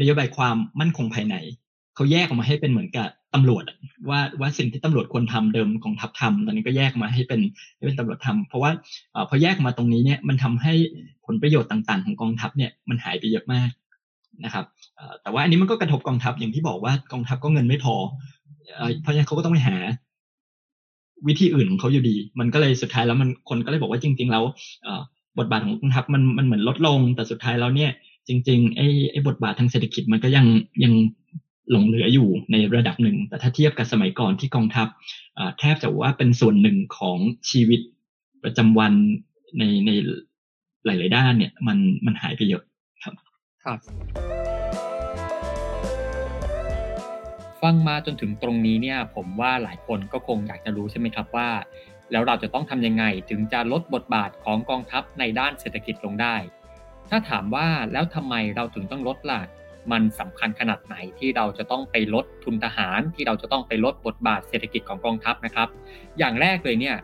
[0.00, 1.36] นโยบายความมั่นคงภายใน
[1.94, 3.64] เขาแยกออกมาให้เป็นเหมือนกับตำรวจ
[4.08, 7.40] ว่าว่าสิ่งที่ตำรวจควรทำเดิมกองทัพทำตอนนี้ก็แยกมาให้เป็น
[7.76, 8.70] ให้เป็นตำรวจทำเพราะว่า
[9.28, 10.72] พอแยกมาตรงนี้เนี่ยมันทำให้
[11.26, 13.70] ผลประโยชน์ต่างๆ ของกองทัพเนี่ยมันหายไปเยอะมาก
[14.44, 14.64] นะครับ
[15.22, 17.94] แต่ว่าอันนี้มันก็กระทบกองทัพอย่างที่บอกว่ากองทัพก็เงินไม่พอ
[19.02, 19.76] เพราะฉะนั้นเขาก็ต้องไปหา
[21.28, 24.44] วิธีอื่นของเขาอยู่ดี มันก็เลยสุดท้ายแล้วมันคนก็เลยบอกว่าจริง ๆ แล้ว
[25.38, 27.90] บทบาทของกองทัพมันมันเหมือนลดลง แต่สุดท้ายแล้วเนี่ย
[28.28, 30.46] จริงๆไอ้ไอ้บทบาททางเศรษฐกิจมันก็ยัง
[30.84, 30.94] ยัง
[31.70, 34.88] หลงเหลืออยู่ในระดับหนึ่ง แต่ถ้าเทียบกับสมัยก่อนที่กองทัพ
[35.58, 37.18] แทบจะว่าเป็นส่วนหนึ่งของ
[37.50, 37.80] ชีวิต
[38.44, 38.92] ประจำวัน
[39.58, 39.90] ในใน
[40.84, 42.62] หลาย ๆ ด้านเนี่ยมันมันหายไปเยอะ
[43.04, 43.14] ครับ
[43.64, 43.78] ครับ
[47.62, 51.48] ฟังมาจนถึงตรงนี้เนี่ย ผมว่าหลายคนก็คงอยากจะรู้ใช่ไหมครับว่า
[52.12, 56.36] แล้วเราจะต้องทำยังไงถึงจะลดบทบาทของกองทัพในด้านเศรษฐกิจลงได้
[57.14, 59.40] ถ้าถามว่าแล้วทำไมเราถึงต้องลดล่ะ
[59.92, 65.68] มันสำคัญขนาดไหนที่เราจะต้องไปลดทุนทหาร ที่เราจะต้องไปลดบทบาทเศรษฐกิจของกองทัพนะครับ
[66.18, 66.96] อย่างแรกเลยเนี่ย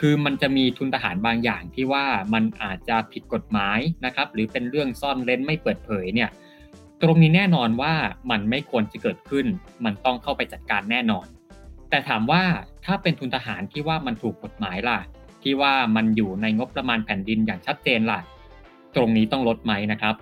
[0.00, 2.04] คือมันจะมีทุนทหารบางอย่างที่ว่า
[2.34, 6.30] มันอาจจะผิดกฎหมายนะครับ หรือเป็นเรื่องซ่อนเร้นไม่เปิดเผยเนี่ย
[7.02, 7.94] ตรงนี้แน่นอนว่า
[8.30, 9.46] มันไม่ควรจะเกิดขึ้น
[9.84, 11.26] มันต้องเข้าไปจัดการแน่นอน
[11.90, 12.42] แต่ถามว่า
[12.84, 14.98] ถ้าเป็นทุนทหารที่ว่ามันถูกกฎหมายล่ะ
[15.42, 18.20] ที่ว่ามันอยู่ในงบประมาณแผ่นดินอย่างชัดเจนล่ะ
[18.96, 20.14] ตรงนี้ต้องลดไหมนะครับ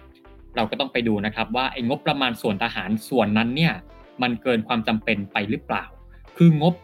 [0.56, 3.74] เราก็ต้องไปดูนะครับว่าไอ้งบประมาณส่วนทหารส่วนนั้นเนี่ย
[4.22, 5.84] มันเกินความจำเป็นไปหรือเปล่า
[6.36, 6.74] คืองบ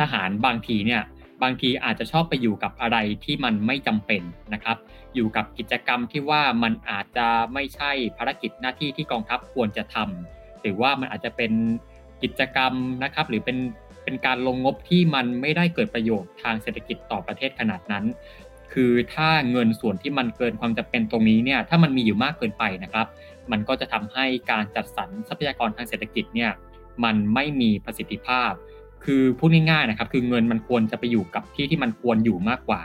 [0.00, 1.02] ทหารบางทีเนี่ย
[1.42, 4.22] บางทีอาจจะชอบไปอยู่กับอะไรที่มันไม่จำเป็น
[4.54, 4.76] นะครับ
[5.14, 11.52] อยู่กับกิจกรรมที่ว่ามันอาจจะไม่ใช่ภารกิจหน้าที่ที่กองทัพควรจะทำหรือว่ามันอาจจะเป็น
[12.22, 12.72] กิจกรรม
[13.04, 13.58] นะครับ หรือเป็น
[14.04, 18.04] เป็นการลงงบที่มันไม่ได้เกิดประโยชน์ทางเศรษฐกิจต่อประเทศขนาดนั้น
[18.72, 23.06] คือถ้าเงินส่วนที่มันเกินความจำเป็นตรงนี้เนี่ยถ้ามันมีอยู่มากเกินไปนะครับ
[23.50, 26.50] มันก็จะทำให้การจัดสรรทรัพยากรทางเศรษฐกิจเนี่ย
[27.04, 28.52] มันไม่มีประสิทธิภาพ
[29.04, 32.82] คือพูดง่ายๆนะครับคือเงินมันควรจะไปอยู่กับที่ที่มันควรอยู่มากกว่า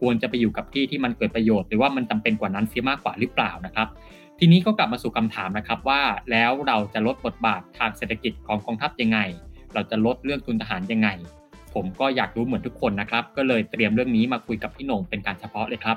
[0.00, 3.88] ควรจะไปอยู่กับที่ที่มันเกิดประโยชน์ หรือว่ามันจำเป็นกว่านั้นเสียมากกว่าหรือเปล่านะครับ
[4.38, 9.18] ทีนี้ก็กลับมาสู่คำถามนะครับว่าแล้วเราจะลดบทบาททางเศรษฐกิจของกองทัพยังไง
[9.74, 11.08] เราจะลดเรื่องทุนทหารยังไง
[11.74, 15.96] ผมก็อยากรู้เหมือนทุกคนนะครับ ก็เลยเตรียมเรื่องนี้มาคุยกับพี่หนงเป็นการเฉพาะเลยครับ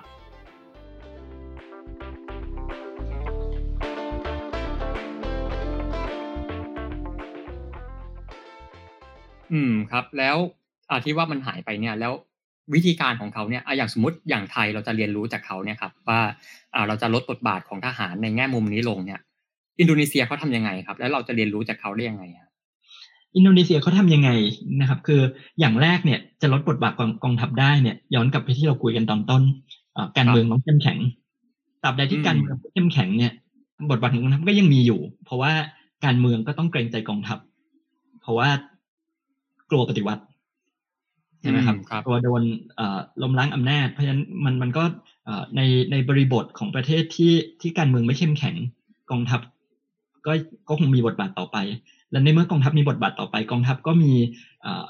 [9.54, 10.38] อืมครับแล้ว
[10.90, 12.14] อาที่ว่ามันหายไปเนี่ยแล้ว
[12.74, 16.20] วิธีการของเขาเนี่ยอะอย่างสมมติอย่างไทยเราจะเรียนรู้จากเขาเนี่ยครับว่า
[16.76, 19.20] อ่าเราจะลดบทบาทของทหารในแง่มุมนี้ลงเนี่ย
[19.80, 22.53] อินโดนีเซียเขาทำยังไงครับ แล้วเราจะเรียนรู้จากเขาได้ยังไงครับ
[23.36, 24.30] อินโดนีเซียเขาทำยังไง
[24.80, 25.22] นะครับ คือ
[25.60, 29.44] อย่างแรกเนี่ยจะลดบทบาทของกองทัพได้เนี่ย ย้อนกลับไปที่เราคุยกันตอนต้น
[29.94, 30.98] เอ่อการเมืองต้องเข้มแข็ง
[31.84, 33.34] ตราบใดที่การเมืองเข้มแข็งเนี่ย
[33.92, 35.54] บทบาทของกองทัพก็ยังมีอยู่ เพราะว่า
[36.06, 37.40] การเมืองก็ต้องเกรงใจกองทัพ
[38.22, 38.50] เพราะว่า
[39.70, 40.24] กลัวปฏิวัติ
[41.42, 42.44] ใช่ไหมครับอืมครับกลัวโดน
[42.76, 44.84] เอ่อล้มล้างอำนาจ เพราะฉะนั้นมันมันก็
[45.26, 45.62] เอ่อใน
[45.92, 48.56] ในบริบทของประเทศที่ที่การเมืองไม่เข้มแข็ง
[49.12, 49.42] กองทัพ
[50.26, 50.32] ก็
[50.68, 51.58] ก็คงมีบทบาทต่อไป
[52.14, 54.14] และในเมื่อกองทัพมีบทบาทต่อไปกองทัพก็มี
[54.62, 54.86] เอ่อ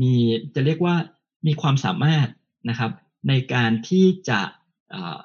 [0.00, 0.12] มี
[0.54, 0.94] จะเรียกว่า
[1.46, 2.28] มีความสามารถ
[2.68, 2.90] นะครับ
[3.28, 4.40] ในการที่จะ
[4.90, 5.18] เอ่อ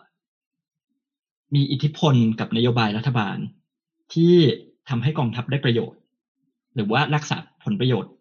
[1.55, 3.37] มีอิทธิพลกับนโยบายรัฐบาล
[4.13, 4.35] ที่
[4.89, 5.99] ทำให้กองทัพได้ประโยชน์
[6.75, 8.11] หรือว่ารักษาผลประโยชน์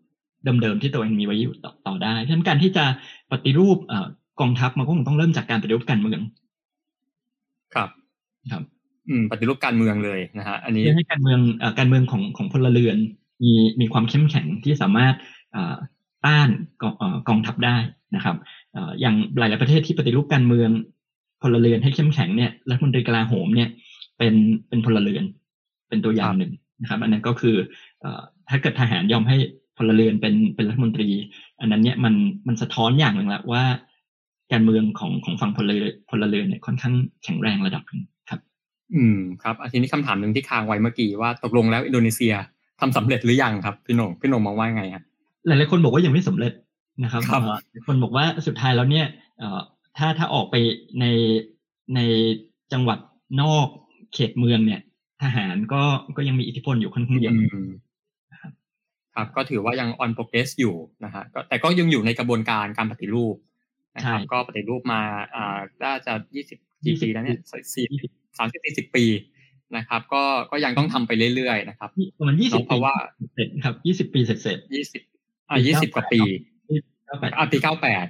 [0.63, 2.85] เดิมๆที่ตัวเองมีไว้อยู่ต่อต่อได้ฉะนั้นการที่จะ
[3.31, 4.07] ปฏิรูปเอ่อ
[4.41, 6.21] กองทัพมันก็คงต้องเริ่มจากการปฏิรูปการเมือง
[7.75, 7.89] ครับ
[8.53, 8.74] ครับอืม
[9.33, 12.97] ปฏิรูปการเมืองเลยนะฮะอันนี้เพื่อให้การเมืองอ่อการเมืองของของพลเรือน
[13.43, 15.15] มีมีความเข้มแข็งที่สามารถ
[15.55, 15.77] อ่อ
[16.27, 16.49] ต้าน
[16.83, 16.95] กอง
[17.29, 17.77] กองทัพได้
[18.17, 18.37] นะครับ
[18.77, 20.71] ออย่างหลาย ๆ ประเทศที่ปฏิรูปการเมือง
[21.43, 23.69] พลเรือนให้เข้มแข็งเนี่ยรัฐมนตรีกลาโหมเนี่ย
[24.19, 24.35] เป็น
[24.69, 25.25] เป็นพลเรือน
[25.89, 27.57] เป็นตัวอย่างหนึ่งนะครับ อันนั้นก็คือ
[28.49, 29.37] ถ้าเกิดทหารยอมให้
[29.79, 31.09] พลเรือนเป็นเป็นรัฐมนตรี
[31.61, 32.15] อันนั้นเนี่ยมัน
[32.47, 33.65] มันสะท้อนอย่างหนึ่งละว่า
[34.53, 36.95] การเมืองของของฝั่งพลเรือนพลเรือนเนี่ยค่อนข้าง
[37.25, 38.03] แข็งแรงระดับหนึ่ง
[38.97, 42.35] อืมครับอันนี้คำถามหนึ่งที่ค้างไว้เมื่อกี้ว่าตกลงแล้วอินโดนีเซีย
[42.81, 45.05] ทำสำเร็จหรือยังครับพี่หนงพี่หนงมองว่าไงครับ
[45.47, 46.53] หลายๆคนบอกว่ายังไม่สำเร็จ
[47.03, 49.07] นะครับครับเอ่อหลายคนบอกว่าสุดท้ายแล้วเนี่ย
[49.39, 49.61] เอ่อ
[49.99, 50.55] ถ้าถ้าออกไป
[51.01, 51.05] ใน
[51.95, 52.01] ใน
[52.73, 52.99] จังหวัด
[53.43, 53.67] นอก
[54.15, 54.81] เขตเมืองเนี่ย
[55.23, 55.83] ทหารก็
[56.17, 57.69] ก็ยังมีอิทธิพลอยู่ค่อนข้างเยอะอืม
[59.15, 60.75] ครับ ก็ถือว่ายัง on progress อยู่
[61.05, 63.37] นะฮะก็แต่ก็ยังอยู่ในกระบวนการการปฏิรูป
[63.97, 65.01] นะครับใช่ก็ปฏิรูปมา
[65.35, 67.39] อ่าน่าจะยี่สิบ กี่ปีแล้วเนี่ย
[67.75, 67.87] สี่
[68.39, 69.05] สามสิบสี่สิบปี
[69.77, 72.95] นะครับ ก็ก็ยังต้องทำไปเรื่อยๆนะครับประมาณยี่สิบเพราะว่า
[73.35, 75.03] เสร็จครับยี่สิบปีเสร็จเสร็จยี่สิบ
[75.51, 76.21] อ่ายี่สิบกว่าปี
[77.09, 78.07] ก็ไปอะปีเก้าแปด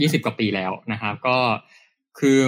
[0.00, 1.36] ยี่สิบกว่าปีแล้วนะครับ ก็
[2.18, 2.38] คือ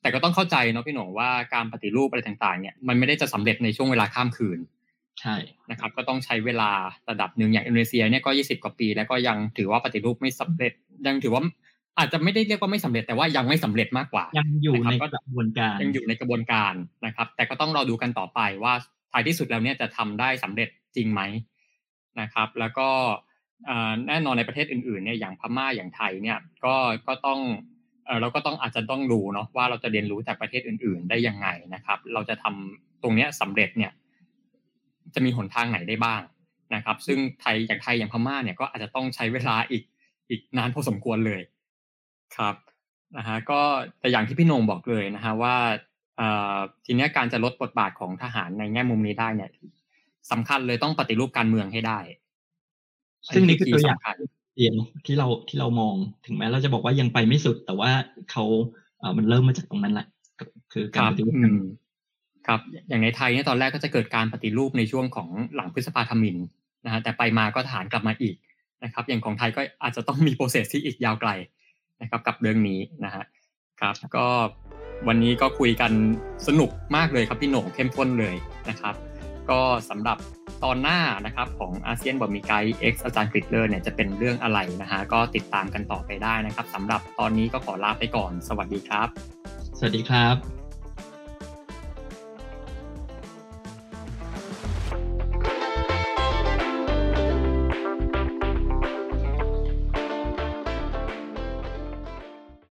[0.00, 4.58] แต่ก็ต้องเข้าใจเนาะพี่หนงว่าการปฏิรูปอะไรต่างๆ เนี่ยมันไม่ได้จะสำเร็จในช่วงเวลาข้ามคืน
[5.20, 5.36] ใช่
[5.70, 6.70] นะครับ ก็ต้องใช้เวลา
[7.10, 10.72] ระดับหนึ่งอย่างอินโดนีเซียเนี่ยก็ยี่สิบกว่าปี แล้วก็ยังถือว่าปฏิรูปไม่สำเร็จ
[11.06, 11.42] ยังถือว่า
[11.98, 16.74] อาจจะไม่ได้เรียกว่าไม่สำเร็จแต่ว่ายังไม่สำเร็จมากกว่า ยังอยู่ในนะครับก็กระบวนการยังอยู่ในกระบวนการ
[17.06, 18.74] นะครับ แต่ก็ต้องรอดูกันต่อไปว่า
[19.12, 21.20] ท้ายที่สุดแล้วเนี่ยจะทำได้สำเร็จจริงไหม
[22.20, 22.88] นะครับ แล้วก็
[23.66, 26.74] เอ่อแน่นอนในประเทศอื่นๆเนี่ยอย่างพม่าอย่างไทยเนี่ยก็
[27.08, 27.40] ก็ต้อง
[28.06, 33.92] เออเราก็ต้องอาจจะต้องดูเนาะว่าเราจะเรียนรู้จากประเทศอื่น ๆ ได้ยังไงนะครับ เราจะทำตรงเนี้ยสำเร็จเนี่ย
[35.14, 36.22] จะมีหนทางไหนได้บ้าง
[36.74, 39.82] นะครับ ซึ่งไทยอย่างไทยอย่างพม่าเนี่ยก็อาจจะต้องใช้เวลาอีก
[40.30, 41.42] อีกนานพอสมควรเลย
[42.36, 42.54] ครับ
[43.16, 43.60] นะฮะก็
[44.00, 45.56] แต่อย่างที่พี่โหนงบอกเลยนะฮะว่า
[46.16, 49.50] เอ่อทีเนี้ยการจะลดบทบาทของทหารในแง่มุมนี้ได้เนี่ย
[50.30, 51.98] สำคัญเลยต้องปฏิรูปการเมืองให้ได้
[53.34, 54.16] ซึ่งนี่คือตัวอย่างสำคัญ
[54.56, 54.76] เดียว
[55.06, 55.94] ที่เราที่เรามอง
[56.26, 57.90] ถึงแม้เราจะบอกว่ายังไปไม่สุด แต่ว่า
[58.30, 58.44] เขา
[58.98, 60.06] เอ่อมันเริ่มมาจากตรงนั้นแหละ
[60.38, 61.64] ก็คือคการรับปฏิรูปอืการม
[62.46, 66.36] ครับ อย่างในไทยเนี่ยตอนแรกก็จะเกิดการปฏิรูปในช่วงของหลังพฤษภาธมิน
[66.84, 68.36] นะฮะแต่ไปมาก็ทหารกลับมาอีก
[68.84, 71.30] นะครับ อย่างของไทยก็อาจจะต้องมีโปรเซสที่อีกยาวไกล
[72.00, 73.24] นะครับกับเรื่องนี้นะฮะ
[73.80, 74.26] ครับก็
[75.08, 75.92] วันนี้ก็คุยกัน
[76.46, 78.34] สนุกมากเลยครับพี่โหน่งเข้มข้นเลย
[78.68, 78.94] นะครับ
[79.50, 80.18] ก็สำหรับ
[80.64, 89.08] ตอนหน้านะครับของอาเซียนบอมีไกด์ X อาจารย์กริดเลอร์เนี่ยจะเป็นเรื่องอะไรนะฮะก็ติดตามกันต่อไปได้นะครับสำหรับตอนนี้ก็ขอลาไปก่อน สวัสดีครับ
[89.78, 90.59] สวัสดีครับ